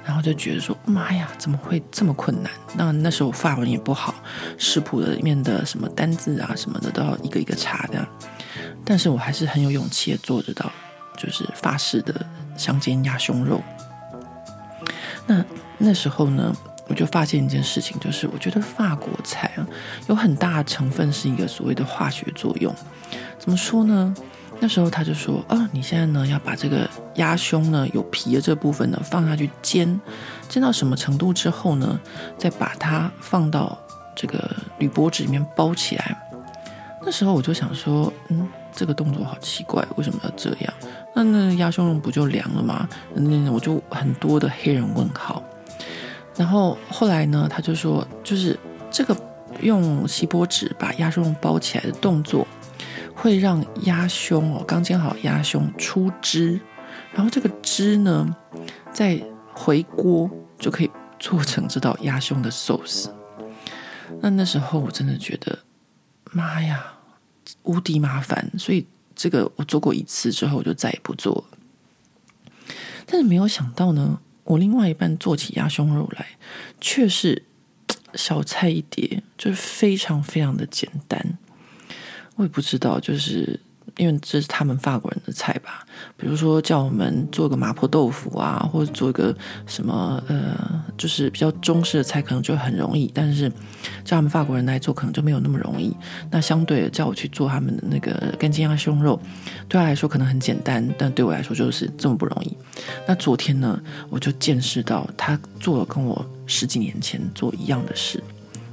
[0.10, 2.52] 然后就觉得说，妈呀，怎么会这么困难？
[2.74, 4.16] 那那时候我法文也不好，
[4.58, 8.04] 食谱的里面的什么单字啊什么的都要一个一个查的，
[8.84, 10.72] 但是我还是很有勇气的做得到，
[11.16, 12.26] 就是法式的
[12.58, 13.62] 香煎鸭胸肉。
[15.28, 15.46] 那
[15.78, 16.52] 那时候呢，
[16.88, 19.68] 我就发现一件事情，就是我觉得法国菜啊，
[20.08, 22.74] 有很大成分是一个所谓的化学作用，
[23.38, 24.12] 怎么说呢？
[24.62, 30.00] 那时候他就说：“哦，你现在呢要把这个鸭胸呢有皮的这部分呢放下去煎，
[30.50, 31.98] 煎到什么程度之后呢，
[32.38, 33.78] 再把它放到
[34.16, 36.18] 这个铝箔纸里面包起来。”
[37.02, 40.74] 那时候我就想说：“嗯，这个动作好奇怪，为什么要这样？
[41.16, 45.42] 那那鸭胸肉不就凉了吗？”那我就很多的黑人问号。
[46.36, 48.60] 然后后来呢，他就说：“就是
[48.92, 49.16] 这个
[49.62, 52.46] 用锡箔纸把鸭胸肉包起来的动作。”
[53.22, 56.58] 会让鸭胸哦，刚煎好鸭胸出汁，
[57.14, 58.34] 然后这个汁呢，
[58.94, 59.22] 再
[59.54, 63.14] 回锅就可以做成这道鸭胸的寿司。
[64.22, 65.60] 那那时候我真的觉得，
[66.32, 66.94] 妈呀，
[67.64, 68.50] 无敌麻烦！
[68.58, 71.58] 所以这个我做过一次之后，我就再也不做了。
[73.06, 76.26] 但是没有想到呢，我另外一半做起鸭胸肉来，
[76.80, 77.44] 却是
[78.14, 81.38] 小菜一碟，就是非常非常的简单。
[82.40, 83.60] 我也不知道，就是
[83.98, 85.86] 因为这是他们法国人的菜吧。
[86.16, 89.36] 比如说叫我们做个麻婆豆腐啊，或者做一个
[89.68, 90.56] 什么呃，
[90.98, 93.12] 就是比较中式的菜，可能就很容易。
[93.14, 93.50] 但是
[94.06, 95.94] 叫他们法国人来做，可能就没有那么容易。
[96.32, 99.20] 那相对的，叫我去做他们的那个干煎鸭胸肉，
[99.68, 102.58] 对他来说可能很简单，但对我来说就是这么不容易。
[103.06, 103.78] 那昨天呢，
[104.10, 108.24] 我就见识到他做了跟我十几年前做一样的事。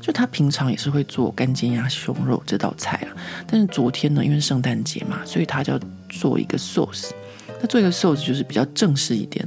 [0.06, 3.10] 就他平常也是会做干煎鸭胸肉这道菜啊，
[3.44, 7.10] 但是昨天呢，因为圣诞节嘛，所以他就要做一个 sauce。
[7.60, 9.44] 那做一个 sauce 就是比较正式一点。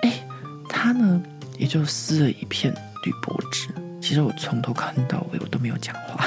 [0.00, 0.26] 哎，
[0.70, 1.22] 他呢
[1.58, 2.72] 也就撕了一片
[3.04, 3.68] 铝箔纸。
[4.00, 6.24] 其实我从头看到尾我都没有讲话，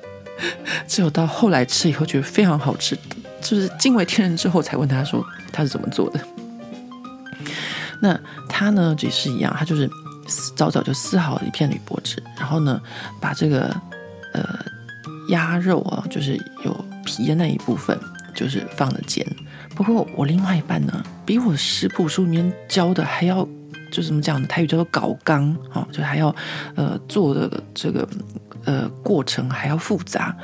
[0.88, 2.96] 只有到后来吃以后觉得非常好吃，
[3.42, 6.20] 就是惊为天人之后才问他说他是怎么做的。
[8.00, 9.86] 那他呢也是一样，他就是。
[10.54, 12.80] 早早就撕好了一片铝箔纸，然后呢，
[13.20, 13.74] 把这个
[14.32, 14.58] 呃
[15.30, 17.98] 鸭肉啊，就是有皮的那一部分，
[18.34, 19.26] 就是放了煎。
[19.74, 23.46] 不过我另外一半呢，比我食谱书里面教的还要，
[23.90, 24.46] 就怎么讲呢？
[24.48, 26.34] 台语叫做搞刚啊，就还要
[26.74, 28.08] 呃做的这个
[28.64, 30.34] 呃过程还要复杂。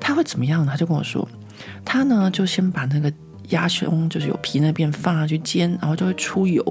[0.00, 0.72] 他会怎么样呢？
[0.72, 1.28] 他就跟我说，
[1.84, 3.12] 他呢就先把那个
[3.50, 6.64] 鸭胸就是有皮那边放下去煎，然后就会出油。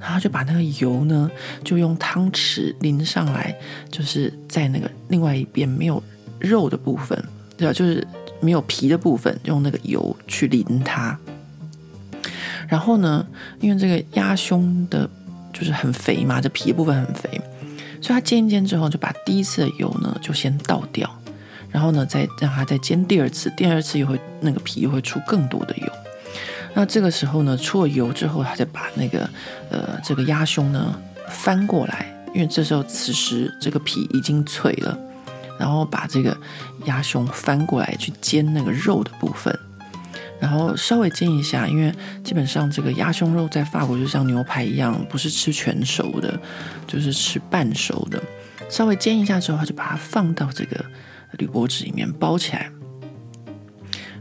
[0.00, 1.30] 然后就把那个油呢，
[1.64, 3.54] 就用汤匙淋上来，
[3.90, 6.02] 就是在那个另外一边没有
[6.38, 7.22] 肉的部分，
[7.56, 7.72] 对吧？
[7.72, 8.06] 就是
[8.40, 11.18] 没有皮的部分，用那个油去淋它。
[12.68, 13.26] 然后呢，
[13.60, 15.08] 因为这个鸭胸的，
[15.52, 17.40] 就是很肥嘛，这皮部分很肥，
[18.00, 21.10] 所以它煎一煎之后，就把第一次的油呢就先倒掉，
[21.70, 25.86] 然后呢再让它再煎第二次，第二次又会那个皮又会出更多的油。
[26.74, 29.28] 那这个时候呢，出了油之后，他就把那个
[29.70, 30.94] 呃这个鸭胸呢
[31.28, 34.96] 翻过来，因为这时候此时这个皮已经脆了，
[35.58, 36.36] 然后把这个
[36.84, 39.58] 鸭胸翻过来去煎那个肉的部分，
[40.38, 41.92] 然后稍微煎一下，因为
[42.22, 46.38] 基本上这个鸭胸肉在法国就像牛排一样，不是吃全熟的，
[46.86, 48.22] 就是吃半熟的。
[48.70, 50.84] 稍微煎一下之后，他就把它放到这个
[51.32, 52.70] 铝箔纸里面包起来。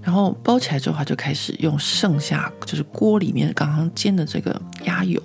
[0.08, 5.22] 然后包起来之后，他就开始用剩下就是锅里面刚刚煎的这个鸭油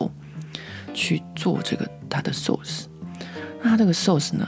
[0.93, 2.87] 去做这个它的 sauce。
[3.63, 4.45] 那它这个 sauce 呢，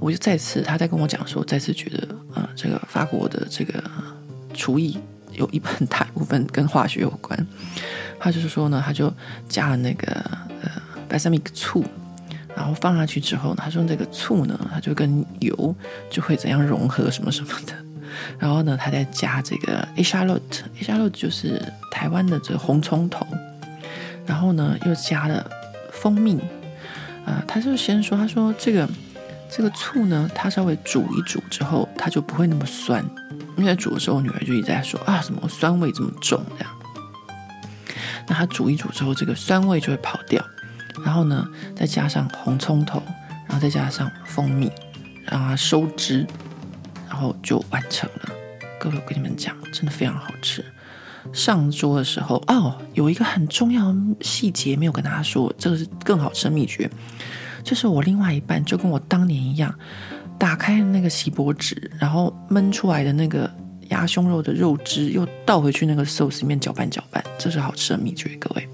[0.00, 3.84] 我就再次他在跟我讲说，再次觉得啊、这个法国的这个
[4.54, 4.98] 厨艺
[5.34, 7.46] 有一很大一部分跟化学有关。
[8.18, 9.12] 他就是说呢，他就
[9.46, 10.10] 加了那个
[10.62, 10.70] 呃
[11.06, 11.84] balsamic 醋，
[12.56, 15.76] 然后放下去之后呢，他说这个醋呢，它就跟油
[16.08, 17.85] 就会怎样融合什么什么的。
[18.38, 23.26] 然后呢，他再加这个 eschalot，eschalot 就是台湾的这个红葱头。
[24.26, 25.48] 然后呢，又加了
[25.92, 26.38] 蜂蜜。
[27.24, 28.88] 啊、呃，他就先说，他说这个
[29.50, 33.04] 这个醋呢，它稍微煮一煮之后，它就不会那么酸。
[33.56, 36.72] 因为在煮的时候，我女儿就一直在说啊，怎么酸味这么重这样。
[38.28, 40.44] 那它煮一煮之后，这个酸味就会跑掉，
[41.04, 43.02] 然后呢，再加上红葱头，
[43.46, 44.70] 然后再加上蜂蜜，
[45.24, 46.26] 让它收汁，
[47.16, 48.30] 然后就完成了。
[48.78, 50.62] 各位，我跟你们讲，真的非常好吃。
[51.32, 56.90] 上桌的时候，哦，有一个很重要的细节没有跟大家说，这个是更好吃的秘诀，
[57.64, 59.74] 就是我另外一半就跟我当年一样，
[60.38, 63.50] 打开那个锡箔纸，然后焖出来的那个。
[63.88, 68.68] 鸭胸肉的肉汁又倒回去那个 sauce 里面搅拌搅拌，这是好吃的秘诀，各位。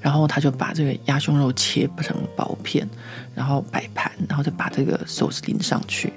[0.00, 2.88] 然后他就把这个鸭胸肉切成薄片，
[3.36, 6.12] 然后摆盘，然后再把这个 sauce 淋上去，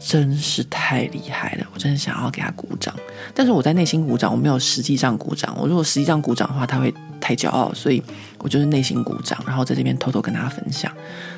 [0.00, 1.66] 真是太厉害了！
[1.74, 2.94] 我真的想要给他鼓掌，
[3.34, 5.54] 但是我在内心鼓掌，我没有实际上鼓掌。
[5.58, 8.02] 我如果实际上鼓掌的话，他会太骄傲，所以
[8.38, 10.90] 我就是内心鼓掌，然后在这边偷偷跟大家分享，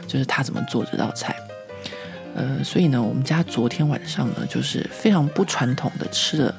[0.07, 1.35] 就是他怎么做这道菜。
[2.35, 6.55] 呃，所以呢，我们家昨天晚上呢，就是非常不传统的吃了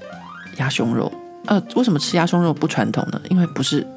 [0.57, 1.11] 鸭胸肉。
[1.45, 3.19] 呃，为什么吃鸭胸肉不传统呢？
[3.29, 3.87] 因为不是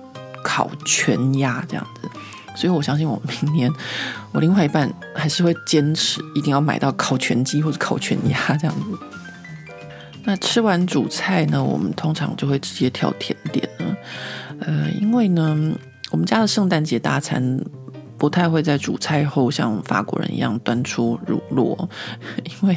[0.45, 2.09] 烤全鸭这样子，
[2.57, 3.71] 所以我相信我明年
[4.33, 8.99] 我另外一半还是会坚持一定要买到烤全鸡或者烤全鸭这样子。
[10.25, 13.97] 那吃完主菜呢，我们通常就会直接跳甜点呢。
[14.61, 15.57] 呃，因为呢，
[16.11, 17.61] 我们家的圣诞节大餐。
[18.19, 21.87] 不太会在主菜后像法国人一样端出乳酪，
[22.63, 22.75] 因为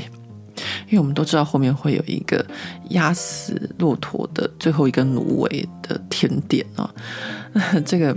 [0.87, 2.45] 因为我们都知道后面会有一个
[2.89, 6.93] 压死骆驼的最后一根芦苇的甜点啊。
[7.85, 8.13] 这个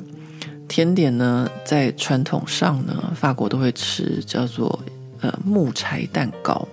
[0.69, 4.79] 甜点呢，在传统上呢，法国都会吃，叫做
[5.21, 6.67] 呃木柴蛋糕。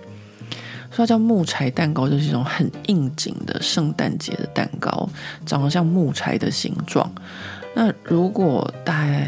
[0.90, 5.08] 说它叫木柴蛋糕，就是一种很应景的圣诞节的蛋糕，
[5.46, 7.10] 长得像木柴的形状。
[7.74, 9.24] 那如果大家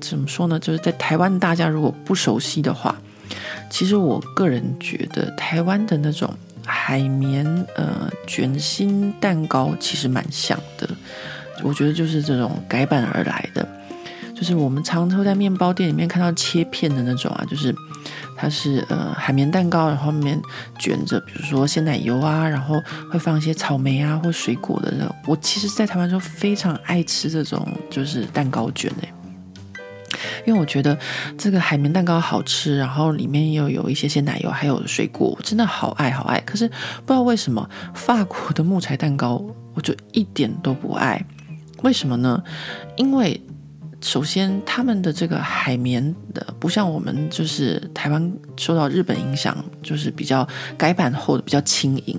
[0.00, 0.58] 怎么说呢？
[0.58, 2.96] 就是在台湾，大家如果不熟悉的话，
[3.70, 6.32] 其实我个人觉得台湾的那种
[6.64, 7.46] 海绵
[7.76, 10.88] 呃卷心蛋糕其实蛮像的。
[11.62, 13.66] 我觉得就是这种改版而来的，
[14.36, 17.74] 就是我们常常会在面包店里面看到切片的那种啊，就是
[18.36, 20.38] 它是呃海绵蛋糕，然后里面
[20.78, 25.10] 卷着比如说鲜奶油啊，然后会放一些草莓啊或水果的那。
[25.26, 29.12] 我其实，在台湾就非常爱吃这种就是蛋糕卷诶。
[30.46, 30.96] 因为我觉得
[31.36, 36.38] 这个海绵蛋糕好吃，然后里面又有一些鲜奶油，还有水果，我真的好爱好爱。
[36.40, 36.74] 可是不
[37.06, 39.42] 知道为什么法国的木材蛋糕
[39.74, 41.24] 我就一点都不爱，
[41.82, 42.40] 为什么呢？
[42.96, 43.40] 因为
[44.06, 50.46] 首先他们的这个海绵的不像我们，就是台湾受到日本影响，就是比较
[50.78, 52.16] 改版后的比较轻盈。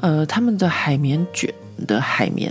[0.00, 1.52] 呃，他们的海绵卷
[1.86, 2.50] 的海绵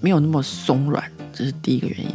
[0.00, 2.10] 没有那么松软，这是第一个原因。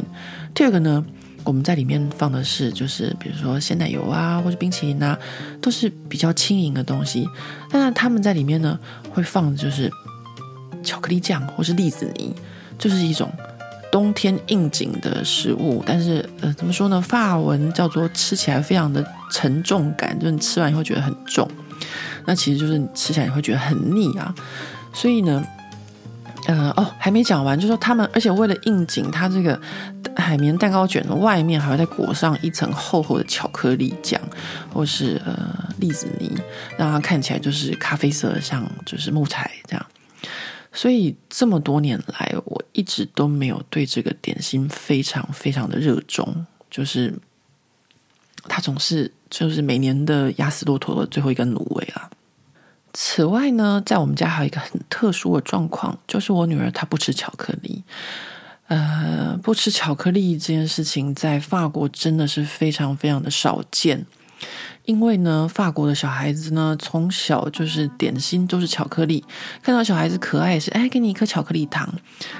[0.54, 1.02] 第二个呢？
[1.44, 5.18] 我们在里面放的是，就是比如说鲜奶油啊，或者冰淇淋啊，
[5.62, 7.26] 都是比较轻盈的东西。
[7.70, 8.78] 但是他们在里面呢，
[9.10, 9.90] 会放的就是
[10.82, 12.34] 巧克力酱或是栗子泥，
[12.76, 13.32] 就是一种
[13.96, 15.82] 冬天应景的食物。
[15.86, 17.00] 但是呃，怎么说呢？
[17.00, 21.48] 法文叫做吃起来非常的沉重感，就是你吃完以后觉得很重。
[22.26, 24.34] 那其实就是你吃起来你会觉得很腻啊。
[24.92, 25.42] 所以呢。
[26.48, 29.60] 呃哦，还没讲完，就说他们，而且为了应景，它这个
[30.14, 34.20] 海绵蛋糕卷的外面还会再裹上一层厚厚的巧克力酱，
[34.72, 35.34] 或是呃
[35.80, 36.30] 栗子泥，
[36.78, 39.86] 让它看起来就是咖啡色，像就是木材这样。
[40.76, 47.18] 所以这么多年来，我一直都没有对这个点心非常非常的热衷，就是
[48.44, 52.10] 它总是就是每年的压死骆驼的最后一根芦苇啊。
[52.92, 57.82] 此外呢，在我们家还有一个很特殊的状况，就是我女儿她不吃巧克力。
[58.68, 64.04] 呃，不吃巧克力这件事情在法国真的是非常非常的少见，
[64.86, 69.22] 因为呢，法国的小孩子呢，从小就是点心都是巧克力，
[69.62, 71.92] 看到小孩子可爱也是，哎，给你一颗巧克力糖，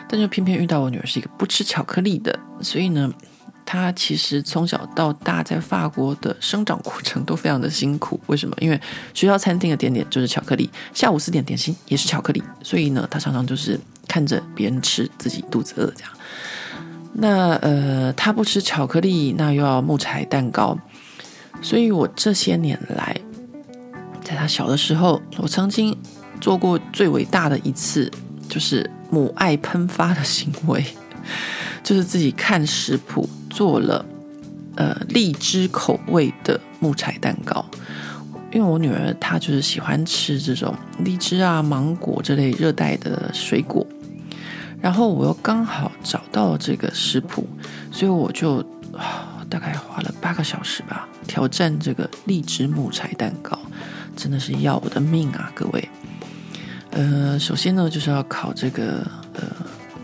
[0.08, 3.12] 但就偏偏遇到我女儿是一个不吃巧克力的，所以呢。
[3.68, 8.56] 她其实从小到大在法国的生长过程都非常的辛苦，为什么？
[8.60, 8.80] 因为
[9.12, 13.76] 学校餐厅的点点就是巧克力，下午四点点心也是巧克力，所以呢，他常常就是
[14.06, 16.12] 看着别人吃，自己肚子饿这样。
[17.14, 20.78] 那呃，他不吃巧克力，那又要木柴蛋糕，
[21.62, 23.16] 所以我这些年来，
[24.22, 25.96] 在他小的时候，我曾经
[26.40, 28.10] 做过最伟大的一次，
[28.48, 30.84] 就是母爱喷发的行为，
[31.82, 34.04] 就是自己看食谱做了
[34.76, 37.64] 呃荔枝口味的木材蛋糕。
[38.52, 43.84] 因为我女儿她就是喜欢吃这种荔枝啊、芒果这类热带的水果，
[44.80, 47.46] 然后我又刚好找到了这个食谱，
[47.90, 48.64] 所以我就
[49.48, 53.58] 大概花了八个小时吧，挑战这个荔枝木材蛋糕，
[54.16, 55.88] 真的是要我的命啊，各位！
[56.90, 59.42] 呃，首先呢，就是要烤这个呃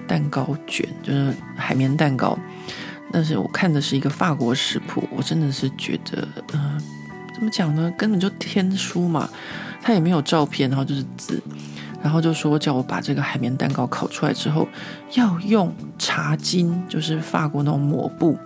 [0.07, 2.39] 蛋糕卷，就是海绵蛋糕，
[3.13, 6.79] 但是我看的是一个法国食谱，我真的是觉得，呃。
[7.35, 7.93] 怎么讲呢？
[7.99, 9.29] 根本就天书嘛，
[9.83, 11.43] 它也没有照片，然后就是字，
[12.03, 14.67] 然后就说叫我把这个海绵蛋糕烤出来之后，
[15.15, 18.37] 要用茶巾，就是法国那种抹布，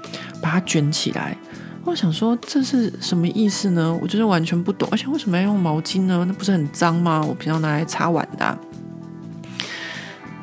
[0.41, 1.37] 把它卷起来。
[1.85, 3.97] 我想说这是什么意思呢？
[4.03, 6.25] 我就是完全不懂，而且为什么要用毛巾呢？
[6.27, 7.25] 那不是很脏吗？
[7.27, 8.59] 我平常拿来擦碗的。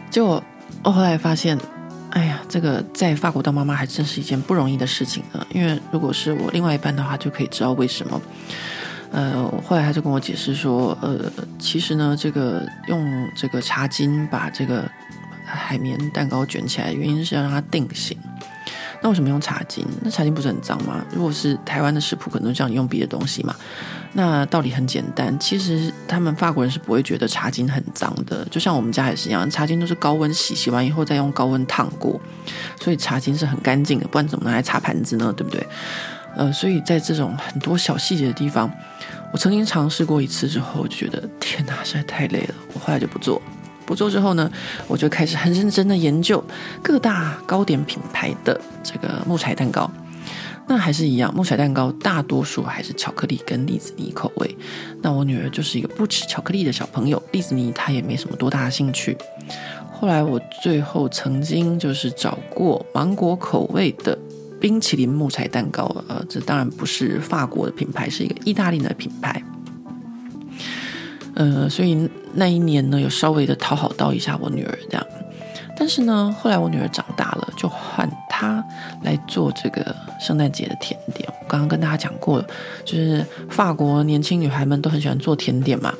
[0.09, 0.43] 结果
[0.83, 1.57] 我后来发现。
[2.15, 5.43] 哎呀，这个在法国当妈妈还真是一件不容易的事情呢。
[5.49, 8.21] 因为如果是我另外一半的话，就可以知道为什么。
[9.13, 11.19] 呃，后来他就跟我解释说，呃，
[11.59, 14.89] 其实呢，这个用这个茶巾把这个
[15.45, 18.17] 海绵蛋糕卷起来，原因是要让它定型。
[19.03, 19.85] 那为什么用茶巾？
[20.01, 21.05] 那茶巾不是很脏吗？
[21.13, 23.53] 如果是台湾的食谱，可能叫你用别的东西嘛。
[24.13, 32.19] 那道理很简单，其实他们法国人是不会觉得茶巾很脏的，就像我们家也是一样，茶巾都是高温洗，洗完以后再用高温烫过，
[32.79, 35.31] 所以茶巾是很干净的，不然怎么拿来擦盘子呢？
[35.35, 35.67] 对不对？
[36.35, 38.69] 呃，所以在这种很多小细节的地方，
[39.31, 43.41] 我曾经尝试过一次之后，就觉得天哪，实在太累了，我后来就不做。
[43.85, 44.49] 不做之后呢，
[44.87, 46.41] 我就开始很认真的研究
[46.81, 49.89] 各大糕点品牌的这个木材蛋糕。
[50.65, 54.57] 那还是一样，木材蛋糕大多数还是巧克力跟栗子泥口味。
[55.01, 59.17] 那我女儿就是一个不吃巧克力的小朋友，栗子泥她也没什么多大的兴趣。
[59.91, 64.17] 后来我最后曾经就是找过芒果口味的
[64.63, 69.43] 冰淇淋木材蛋糕，呃，这当然不是法国的品牌，是一个意大利的品牌。
[71.35, 75.05] 呃，所以那一年呢，有稍微的讨好到一下我女儿这样。
[75.75, 78.63] 但是呢，后来我女儿长大了，就换她
[79.01, 81.27] 来做这个圣诞节的甜点。
[81.41, 82.47] 我刚刚跟大家讲过了，
[82.85, 85.93] 就是法国年轻女孩们都很喜欢做甜点嘛，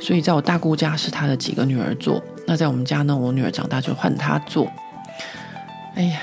[0.00, 4.66] 所以在我大姑家是她的几个女儿做，那在我们家呢，我女儿长大就换她做。
[5.94, 6.20] 哎呀，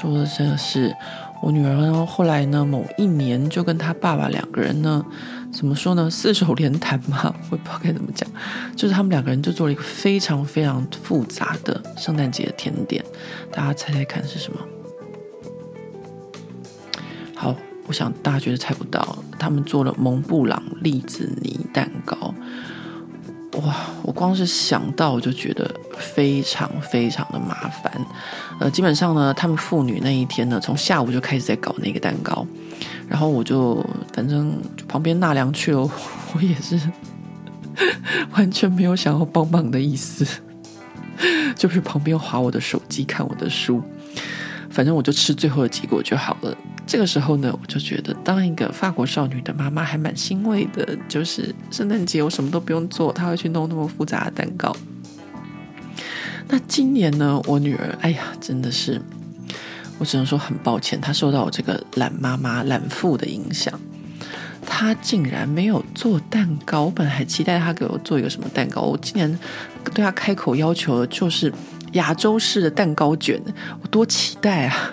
[0.00, 0.94] 说的真的是
[1.42, 5.04] 我女儿呢，后来呢，某一年就跟她爸爸两个人呢。
[5.52, 6.10] 怎么说呢？
[6.10, 8.28] 四手联弹嘛，我也不知道该怎么讲。
[8.74, 13.02] 就是他们两个人就做了一个非常非常复杂的圣诞节的甜点，
[13.50, 14.58] 大家猜猜看是什么？
[17.34, 17.54] 好，
[17.86, 22.34] 我想大家绝对猜不到，他们做了蒙布朗栗子泥蛋糕。
[23.62, 27.90] 哇，我光是想到我就觉得非常非常的麻烦。
[28.60, 32.46] 呃，基本上呢，他们父女那一天呢，从下午就开始在搞那个蛋糕。
[33.08, 35.80] 然后我就反正就旁边纳凉去了，
[36.34, 36.78] 我也是
[38.32, 40.26] 完全没有想要帮忙的意思，
[41.56, 43.82] 就是旁边划我的手机看我的书，
[44.76, 46.54] 反正我就吃最后的结果就好了。
[46.86, 54.76] 这个时候呢，我就觉得当一个法国少女的妈妈还蛮欣慰的，就是圣诞节我什么都不用做，她会去弄那么复杂的蛋糕。
[56.48, 59.00] 那今年呢，我女儿，哎呀，真的是。
[59.98, 63.72] 我只能说很抱歉，她受到我这个懒妈妈、懒妇的影响，
[64.66, 66.84] 她竟然没有做蛋糕。
[66.84, 69.38] 我本来还期待她给我做一个什么蛋糕，我今年
[69.94, 71.50] 对她开口要求的就是
[71.96, 73.38] 亚洲式的蛋糕卷，
[73.82, 74.92] 我多期待啊！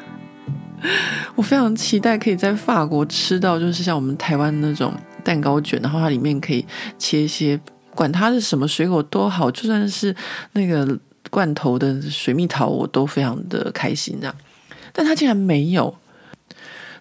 [1.36, 4.93] 我非常期待可以在法国吃到，就是像我们台湾那种
[5.24, 6.66] 蛋糕卷，然后它里面可以
[6.97, 7.58] 切一些，
[7.95, 10.14] 管它是什么水果都好，就算是
[10.51, 10.99] 那个
[11.30, 14.36] 罐头的水蜜桃，我都非常的开心这样。
[14.91, 15.95] 但他竟然没有，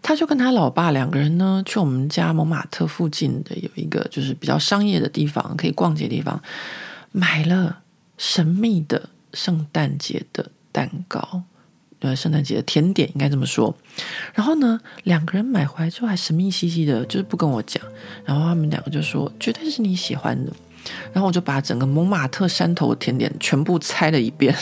[0.01, 6.41] 他就跟他老爸两个人呢，去我们家蒙马特附近的有一个就是比较商业的地方，可以逛街的地方，
[7.11, 7.81] 买了
[8.17, 11.43] 神秘的圣诞节的蛋糕，
[12.01, 13.75] 呃，圣诞节的甜点应该这么说。
[14.35, 17.83] 然后呢，两个人买回来之后还神秘兮兮的，就是不跟我讲。
[18.25, 20.53] 然后他们两个就说绝对是你喜欢的。
[21.13, 24.55] 然后我就把整个蒙马特山头的甜点全部猜了一遍。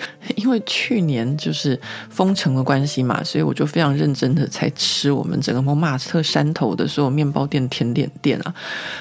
[0.36, 8.54] 因为去年就是封城的关系嘛，所以我就非常认真的在吃我们整个蒙马特山头的所有面包店、甜点店啊，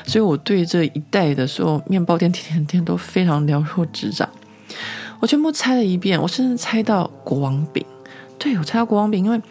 [0.06, 4.30] 所以我对这一带的所有面包店、甜点店都非常了若指掌。
[5.20, 7.86] 我全部猜了一遍，我甚至猜到国王饼，
[8.38, 9.42] 对，我猜到国王饼，因为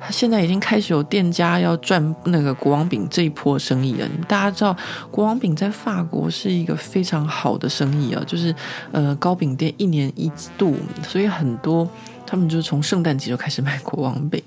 [0.00, 4.08] 他现在已经开始有店家要赚那个国王饼这一波生意了。
[4.28, 4.76] 大家知道，
[5.10, 8.54] 国王饼在法国是一个非常好的生意啊，就是
[8.92, 11.88] 呃糕饼店一年一度，所以很多
[12.24, 14.40] 他们就是从圣诞节就开始卖国王饼。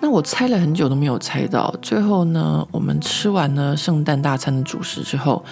[0.00, 5.42] 那我猜了很久都没有猜到，最后呢，我们吃完了圣诞大餐的主食之后。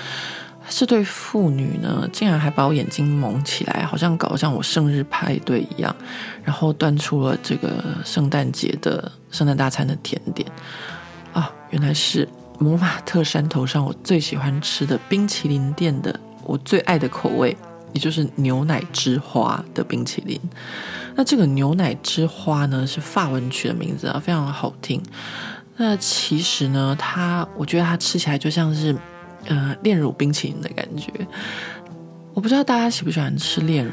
[0.71, 5.95] 这对父女呢，竟然还把我眼睛蒙起来，好像搞像我生日派对一样，
[6.45, 10.47] 然后端出了这个圣诞节的圣诞大餐的甜点
[11.33, 17.57] 啊，原来是蒙马特山头上我最喜欢吃的冰淇淋店的我最爱的口味，
[17.93, 20.39] 也就是牛奶之花的冰淇淋。
[21.17, 25.03] 那这个牛奶之花呢，是法文取的名字啊，非常好听。
[25.77, 28.95] 那其实呢，它我觉得它吃起来就像是。
[29.49, 31.11] 呃，炼乳冰淇淋的感觉，
[32.35, 33.93] 我不知道大家喜不喜欢吃炼乳，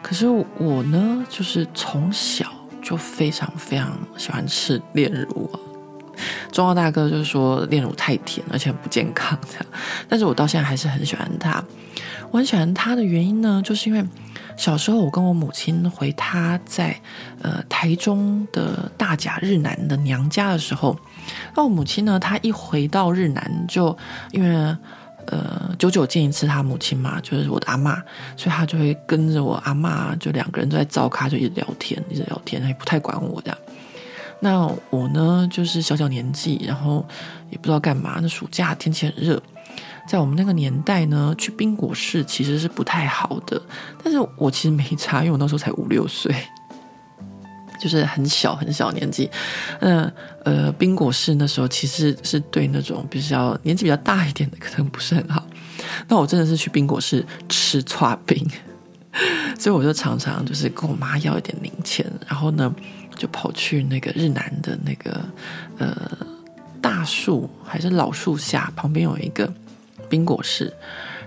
[0.00, 0.26] 可是
[0.56, 2.46] 我呢，就是从小
[2.80, 5.58] 就非常非常喜欢吃炼乳啊。
[6.52, 9.66] 中澳大哥就是说炼乳太甜，而且很不健康这样，
[10.08, 11.62] 但是我到现在还是很喜欢它。
[12.30, 14.04] 我很喜欢它的原因呢，就是因为
[14.58, 17.00] 小时候我跟我母亲回她在
[17.40, 20.98] 呃台中的大甲日南的娘家的时候。
[21.54, 22.18] 那我母亲呢？
[22.18, 23.96] 她一回到日南，就
[24.32, 24.76] 因为
[25.26, 28.02] 呃久久见一次她母亲嘛，就是我的阿嬷，
[28.36, 33.58] 所以她就会跟着我阿嬷，就两个人在灶咖，就一直聊天，一直聊天，她也不太管我这样。
[34.40, 37.06] 那我呢，就是小小年纪，然后
[37.50, 38.18] 也不知道干嘛。
[38.20, 39.40] 那暑假天气很热，
[40.08, 43.60] 在我们那个年代呢，去宾果市其实是不太好的。
[44.02, 46.34] 但是我其实没差，因为我那时候才五六岁。
[47.80, 49.30] 就是很小很小年纪，
[49.80, 50.12] 那
[50.44, 55.46] 呃，宾果市那时候其实是对那种比较年纪比较大一点的可能不是很好。
[56.08, 58.44] 那我真的是去宾果市吃串冰，
[59.56, 62.74] 所以我就常常就是跟我妈要一点零钱，然后呢
[63.14, 65.24] 就跑去那个日南的那个
[65.78, 65.96] 呃
[66.80, 69.48] 大树还是老树下旁边有一个
[70.08, 70.72] 冰果室，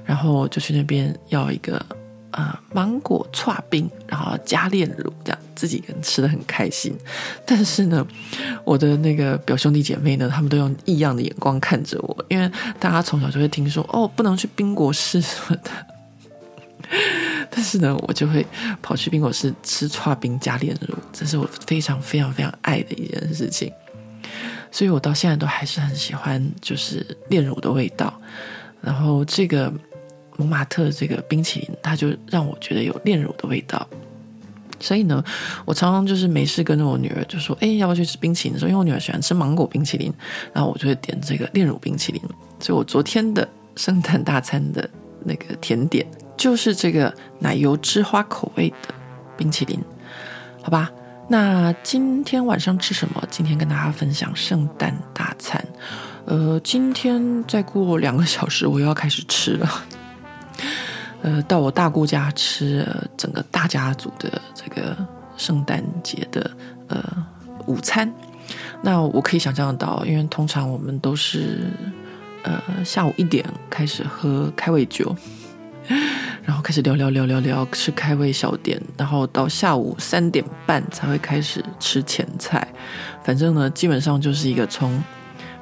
[0.06, 1.84] 然后就去那边要一个。
[2.32, 6.98] 啊、芒果串冰，然后加炼乳，这样自己跟吃的很开心。
[7.46, 8.08] 但是呢，
[8.64, 15.72] 我的那个表兄弟姐妹呢，他们都用异样的眼光看着我，因为大家从小就会听说哦，不能去冰果室什么的。
[17.52, 18.48] 但是呢，我就会
[18.82, 23.70] 跑去冰果室吃串冰加炼乳，这是我非常非常非常爱的一件事情。
[24.72, 28.22] 所以我到现在都还是很喜欢，就是炼乳的味道。
[28.82, 29.72] 然后这个。
[30.38, 33.88] 蒙马特这个冰淇淋，它就让我觉得有炼乳的味道，
[34.80, 35.24] 所以呢，
[35.66, 40.12] 我常常就是没事跟着我女儿就说：“哎，要不要去吃冰淇淋？”说因为我女儿喜欢吃芒果冰淇淋，
[40.52, 42.22] 然后我就会点这个炼乳冰淇淋。
[42.60, 44.90] 所以我昨天的圣诞大餐的
[45.24, 48.96] 那个甜点就是这个奶油之花口味的
[49.38, 49.80] 冰淇淋，
[50.64, 50.90] 好吧？
[51.28, 53.24] 那今天晚上吃什么？
[53.30, 55.64] 今天跟大家分享圣诞大餐。
[56.26, 59.70] 呃，今天再过两个小时，我又要开始吃了。
[61.24, 64.96] 呃，到我大姑家吃整个大家族的这个
[65.38, 66.50] 圣诞节的
[66.88, 67.04] 呃
[67.68, 68.12] 午餐，
[68.82, 71.72] 那我可以想象得到，因为通常我们都是
[72.44, 75.16] 呃下午一点开始喝开胃酒，
[76.44, 82.68] 然后开始聊聊聊聊聊吃开胃小点，然后到下午三点半才会开始吃前菜，
[83.24, 85.04] 反正呢，基本上就是一个从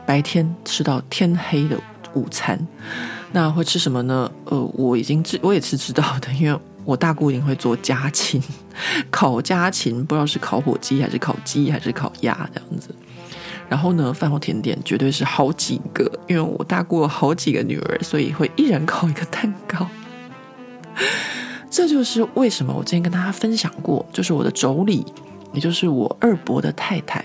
[0.10, 1.80] 白天吃到天黑的
[2.16, 2.60] 午餐。
[3.32, 4.32] 那会吃什么呢？
[4.45, 8.41] 呃，我已经知，我也是知道的，因为我大姑一定会做家禽，
[9.12, 12.89] 烤家禽，不知道是烤火鸡还是烤鸡还是烤鸭这样子。
[13.70, 19.88] 然后呢，饭后甜点绝对是好几个，因为我大姑有好几个女儿，所以会一人烤一个蛋糕。
[21.70, 25.05] 这就是为什么我之前跟大家分享过，就是我的妯娌，
[25.53, 27.24] 也就是我二伯的太太。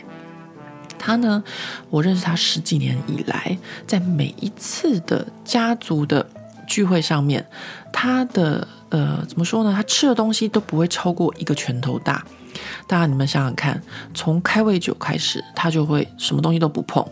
[1.05, 1.45] 他呢，
[1.91, 6.27] 我认识他十几年以来，在每一次的家族的
[6.67, 7.45] 聚会上面，
[7.93, 9.71] 他的呃怎么说呢？
[9.77, 12.25] 他吃的东西都不会超过一个拳头大。
[12.89, 13.79] 大家你们想想看，
[14.15, 17.07] 从开胃酒开始，他就会什么东西都不碰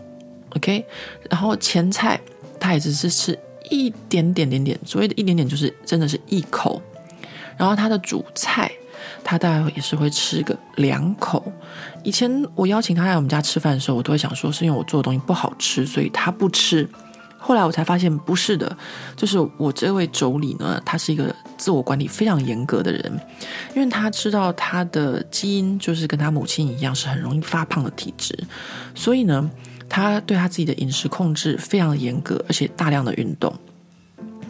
[0.55, 0.83] ，OK。
[1.29, 2.19] 然后前菜
[2.59, 3.37] 他也只是吃
[3.69, 6.81] 一点点点点，所谓的一点点就是真的是一口。
[7.55, 8.71] 然后他的主菜。
[9.23, 11.51] 他大概也是会吃个两口。
[12.03, 16.87] 以前我邀请他来我们家吃饭的时候，我都会想说是因为我做的东西不好吃，所以他不吃。
[17.37, 18.77] 后来我才发现不是的，
[19.17, 23.19] 就是我这位妯娌呢，他是一个自我管理非常严格的人，
[23.75, 28.33] 因为他知道他的基因就是跟他母亲一样是很容易发胖的体质，
[28.95, 29.49] 所以呢，
[29.89, 33.53] 他对他自己的饮食控制非常严格，而且大量的运动。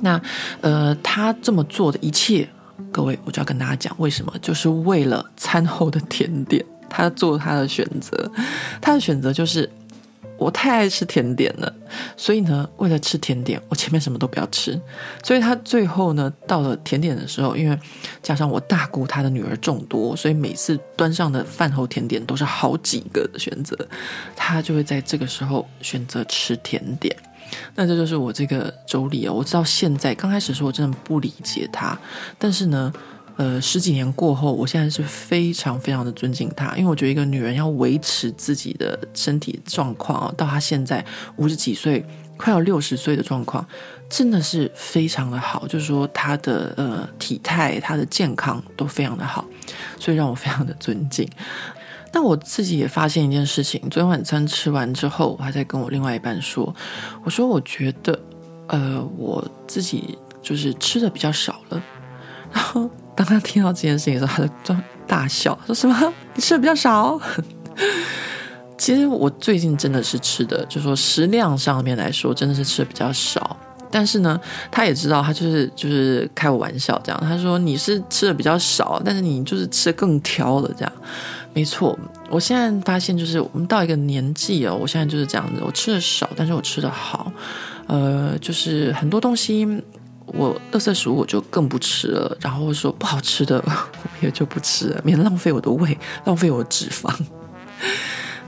[0.01, 0.21] 那
[0.61, 2.47] 呃，他这么做的一切。
[2.91, 8.31] 各位，我就要跟大家讲为什么，就是为了餐后的甜点，他做他的选择，
[8.81, 9.69] 他的选择就是。
[10.35, 11.73] 我太爱吃甜点了，
[12.17, 14.77] 所以呢，为了吃甜点，我前面什么都不要吃。
[15.23, 17.79] 所以他最后呢，到了甜点的时候，因为
[18.21, 23.77] 加上我大姑她的女儿众多，所以每次端上的饭后甜点都是好几个的选择，
[24.35, 27.15] 他就会在这个时候选择吃甜点。
[27.75, 31.97] 那这就是我这个妯娌啊，我知道现在刚开始的时候我真的不理解他，
[32.37, 32.91] 但是呢。
[33.35, 41.03] 呃，十几年过后，我现在是非常非常的尊敬她，因为我觉得一个女人要维持自己的身体状况啊，到她现在
[41.37, 42.05] 五十几岁，
[42.37, 43.67] 快要六十岁的状况，
[44.07, 45.65] 真的是非常的好。
[45.67, 49.43] 就是说，她的呃体态、她的健康都非常的好，
[49.99, 51.27] 所以让我非常的尊敬。
[52.13, 56.73] 那我自己也发现一件事情，昨天晚餐吃完之后，我还在跟我另外一半说，
[57.25, 58.17] 我说我觉得
[58.67, 61.83] 呃我自己就是吃的比较少了，
[62.51, 62.89] 然后。
[63.15, 66.13] 当他听到这件事情的时候，他就大笑，说什么？
[66.33, 67.21] 你吃的比较少？
[68.75, 73.55] 其实我最近真的是吃的，就说食量上面来说，真的是吃的比较少。
[73.91, 74.39] 但是呢，
[74.71, 77.21] 他也知道，他就是就是开我玩笑这样。
[77.21, 80.91] 他说你是吃的比较少，但是你就是吃的更挑了这样。
[81.53, 81.97] 没错，
[82.29, 87.31] 我现在发现就是我们到一个年纪哦，我现在就是这样子，我吃的少，但是我吃的好。
[87.87, 89.67] 呃，就是很多东西。
[90.25, 97.13] 我垃圾食物我就更不吃了，然后说不好吃的我也就不吃了，免浪费我的胃，浪费我的脂肪。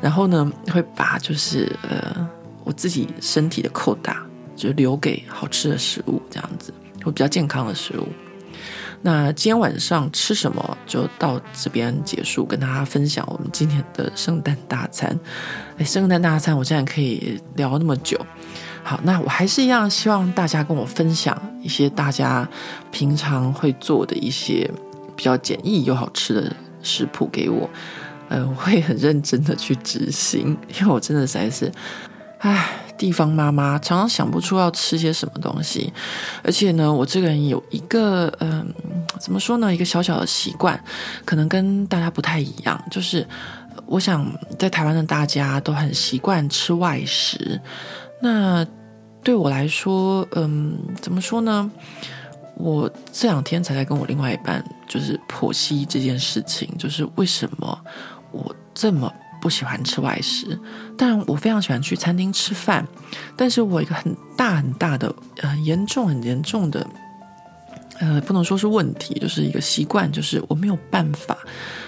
[0.02, 2.28] 然后呢，会把就是呃
[2.64, 4.26] 我自己身体的扣打
[4.56, 8.08] 就留给好吃的食物，这样子会比较健康的食物。
[9.06, 15.16] 那今天晚上吃什么就到这边结束，跟大家分享我们今天的圣诞大餐。
[15.78, 18.20] 哎，圣诞大餐我竟然可以聊那么久。
[18.84, 22.50] 好，那我还是一样，希望大家跟我分享一些大家
[22.92, 24.68] 平常会做的一些
[25.16, 27.70] 比较简易又好吃的食谱给我，
[28.30, 31.72] 呃，我会很认真的去执行，因为我真的实在是，
[32.40, 35.92] 唉，地方妈妈常常想不出要吃些什么东西，
[36.44, 38.66] 而且呢，我这个人有一个，嗯、
[39.20, 40.82] 怎么说呢，一个小小的习惯，
[41.26, 43.28] 可能跟大家不太一样，就是
[43.86, 44.26] 我想
[44.58, 47.60] 在台湾的大家都很习惯吃外食。
[48.22, 48.66] 那
[49.24, 51.70] 对我来说，嗯，怎么说呢？
[52.58, 57.78] 我这两天才在跟我另外一半就是剖析这件事情，就是为什么
[58.32, 59.12] 我这么
[59.46, 60.60] 不喜欢吃外食。
[60.98, 62.84] 当然，我非常喜欢去餐厅吃饭，
[63.38, 66.88] 但是我一个很大很大的、呃，严重很严重的，
[68.00, 71.38] 呃，不能说是问题，就是一个习惯，就是我没有办法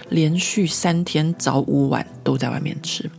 [0.09, 3.09] 连续三天早午晚都在外面吃。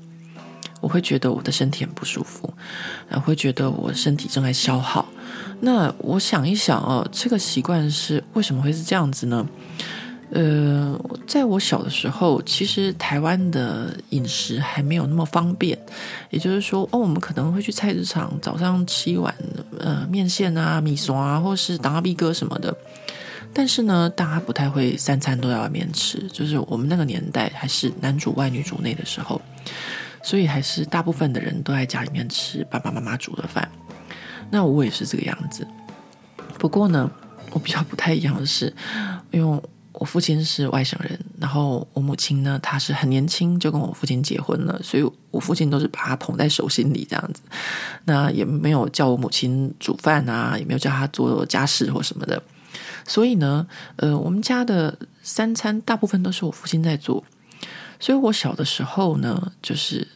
[0.81, 2.55] 我会觉得我的身体很不舒服，
[3.09, 5.05] 然后会觉得我身体正在消耗。
[5.59, 9.45] 那我想一想哦，这个习惯是为什么会是这样子呢？
[10.31, 15.79] 呃，在我小的时候，其实台湾的饮食还没有那么方便，
[16.31, 19.35] 也就是说，哦，我们可能会去菜市场早上吃一碗
[19.79, 22.77] 呃面线啊、米线啊，或是当阿碧哥什么的。
[23.55, 29.41] 但是呢，大家不太会三餐都在外面吃，就是我们那个年代还是男主外女主内的时候。
[30.21, 33.67] 所以还是大部分的人都在家里面吃爸爸妈妈煮的饭，
[34.51, 35.67] 那我也是这个样子。
[36.59, 37.09] 不过呢，
[37.53, 38.75] 我比较不太一样的是，
[39.31, 39.63] 因为
[39.99, 47.43] 我父亲是外省人，然后我母亲呢，她是很年轻就跟我父亲结婚了，所以我父亲都是把她捧在手心里这样子，
[48.05, 52.41] 那也没有叫我母亲煮饭啊，也没有叫她做家事或什么的。
[53.05, 57.25] 所以呢，呃，我们家的三餐大部分都是我父亲在做。
[57.99, 60.07] 所以我小的时候呢，就是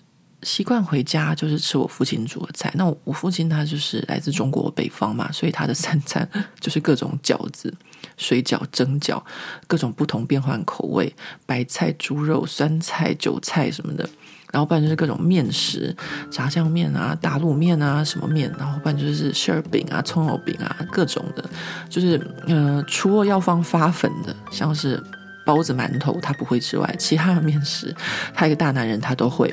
[0.42, 2.70] 习惯回家就是吃我父亲煮的菜。
[2.76, 6.28] 那我父亲他就是来自中国北方嘛，所以他的三餐
[6.60, 7.74] 就是各种饺子、
[8.16, 9.22] 水饺、蒸饺，
[9.66, 11.14] 各种不同变换口味，
[11.46, 14.08] 白菜、猪肉、酸菜、韭菜什么的。
[14.52, 15.96] 然后不然就是各种面食，
[16.30, 18.54] 炸酱面啊、打卤面啊、什么面。
[18.58, 21.44] 然后不然就是馅饼啊、葱油饼啊，各种的。
[21.88, 25.02] 就是呃，除了要放发粉的，像是。
[25.44, 27.92] 包子、馒头他不会之外，其他的面食，
[28.32, 29.52] 他一个大男人他都会。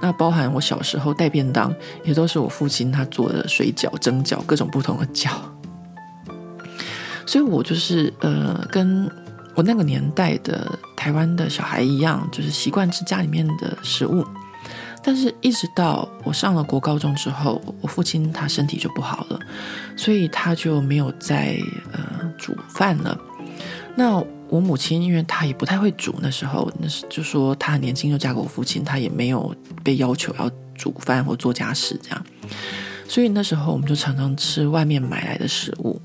[0.00, 1.70] 那包含我小时候带便当，
[2.02, 5.32] 也都是我父亲他做的水饺、蒸饺，各种不同的饺。
[7.26, 9.10] 所以我就是呃，跟
[9.54, 14.24] 我那个年代的台湾的小孩一样，就是习惯吃家里面的食物。
[15.02, 19.40] 但是，一直到我上了国高中之后，我父亲他身体就不好了，
[19.96, 21.58] 所以他就没有再
[21.92, 22.00] 呃
[22.36, 23.18] 煮饭了。
[23.96, 32.26] 那我母亲，因为她也不太会煮，那时候那是就说她很年轻就嫁给我父亲，她也没有被要求要煮饭或做家事这样，
[33.08, 36.00] 所以那时候我们就常常吃外面买来的食物。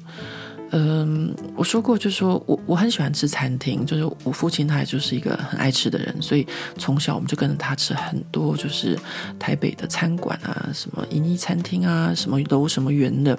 [0.72, 6.46] 嗯，我说过，就是说我我很喜欢吃餐厅，就是我父亲他也就是一个很爱吃的人，所以
[6.78, 8.98] 从小我们就跟着他吃很多，就是
[9.40, 13.38] 台北的餐馆啊，什么银翼餐厅啊，什么楼什么园的。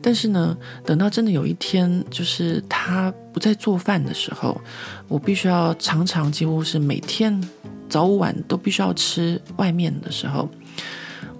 [0.00, 4.60] 但是呢，等到真的有一天，就是他不再做饭的时候，
[5.08, 7.42] 我必须要常常几乎是每天
[7.88, 10.48] 早晚都必须要吃外面的时候，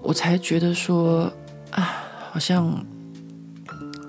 [0.03, 1.33] 我才觉得说
[1.71, 2.03] 啊，
[2.33, 2.85] 好像。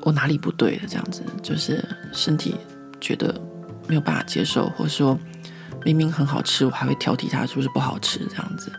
[0.03, 0.83] 我哪里不对了？
[0.87, 2.55] 这样子就是身体
[3.01, 3.33] 觉得
[3.87, 5.17] 没有办法接受，或者说
[5.85, 8.71] 明明很好吃，我还会挑剔它是不是不好吃这样子。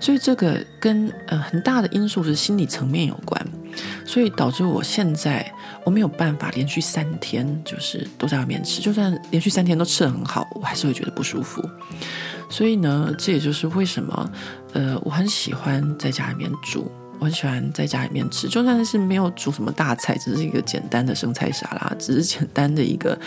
[0.00, 3.46] 所以这个跟呃很大的因素是心理层面有关，
[4.04, 5.50] 所以导致我现在
[5.84, 11.62] 我没有办法连续三天就是都在外面吃，就算连续三天都吃得很好，我还是会觉得不舒服。
[12.50, 14.30] 所以呢，这也就是为什么
[14.72, 16.90] 呃我很喜欢在家里面煮。
[17.18, 23.18] 我很喜欢在家里面吃，就算是没有煮什么大菜，只是一个简单的生菜沙拉，只是简单的一个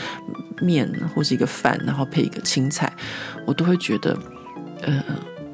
[0.61, 2.91] 面或是一个饭，然后配一个青菜，
[3.45, 4.17] 我都会觉得，
[4.81, 5.03] 呃，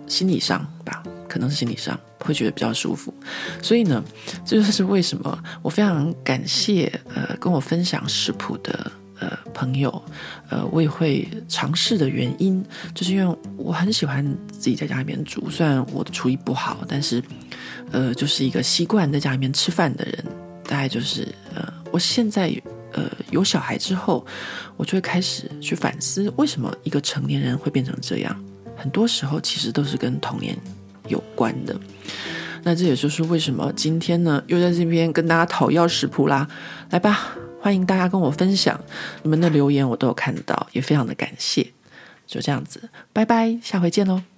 [0.07, 3.13] 心理上吧，可能是心理上会觉得比较舒服。
[3.61, 4.03] 所以呢，
[4.45, 8.91] 这就是为什么我非常感谢呃跟我分享食谱的。
[9.19, 10.03] 呃，朋友，
[10.49, 12.61] 呃，我也会尝试的原因，
[12.93, 15.49] 就是因为我很喜欢自己在家里面煮。
[15.49, 17.23] 虽然我的厨艺不好，但是，
[17.91, 20.25] 呃，就是一个习惯在家里面吃饭的人。
[20.65, 22.49] 大概就是，呃，我现在
[22.93, 24.25] 呃有小孩之后，
[24.77, 28.43] 我就会开始去反思，为什么一个成年人会变成这样？
[28.75, 30.57] 很多时候其实都是跟童年
[31.07, 31.77] 有关的。
[32.63, 36.47] 那这也就是为什么今天呢，又在这边跟大家讨要食谱啦。
[36.89, 37.35] 来吧。
[37.59, 38.77] 欢迎大家跟我分享
[39.21, 41.65] 你们的留言，我都有看到，也非常的感谢。
[42.27, 44.32] 就这样子，拜拜，下回见喽。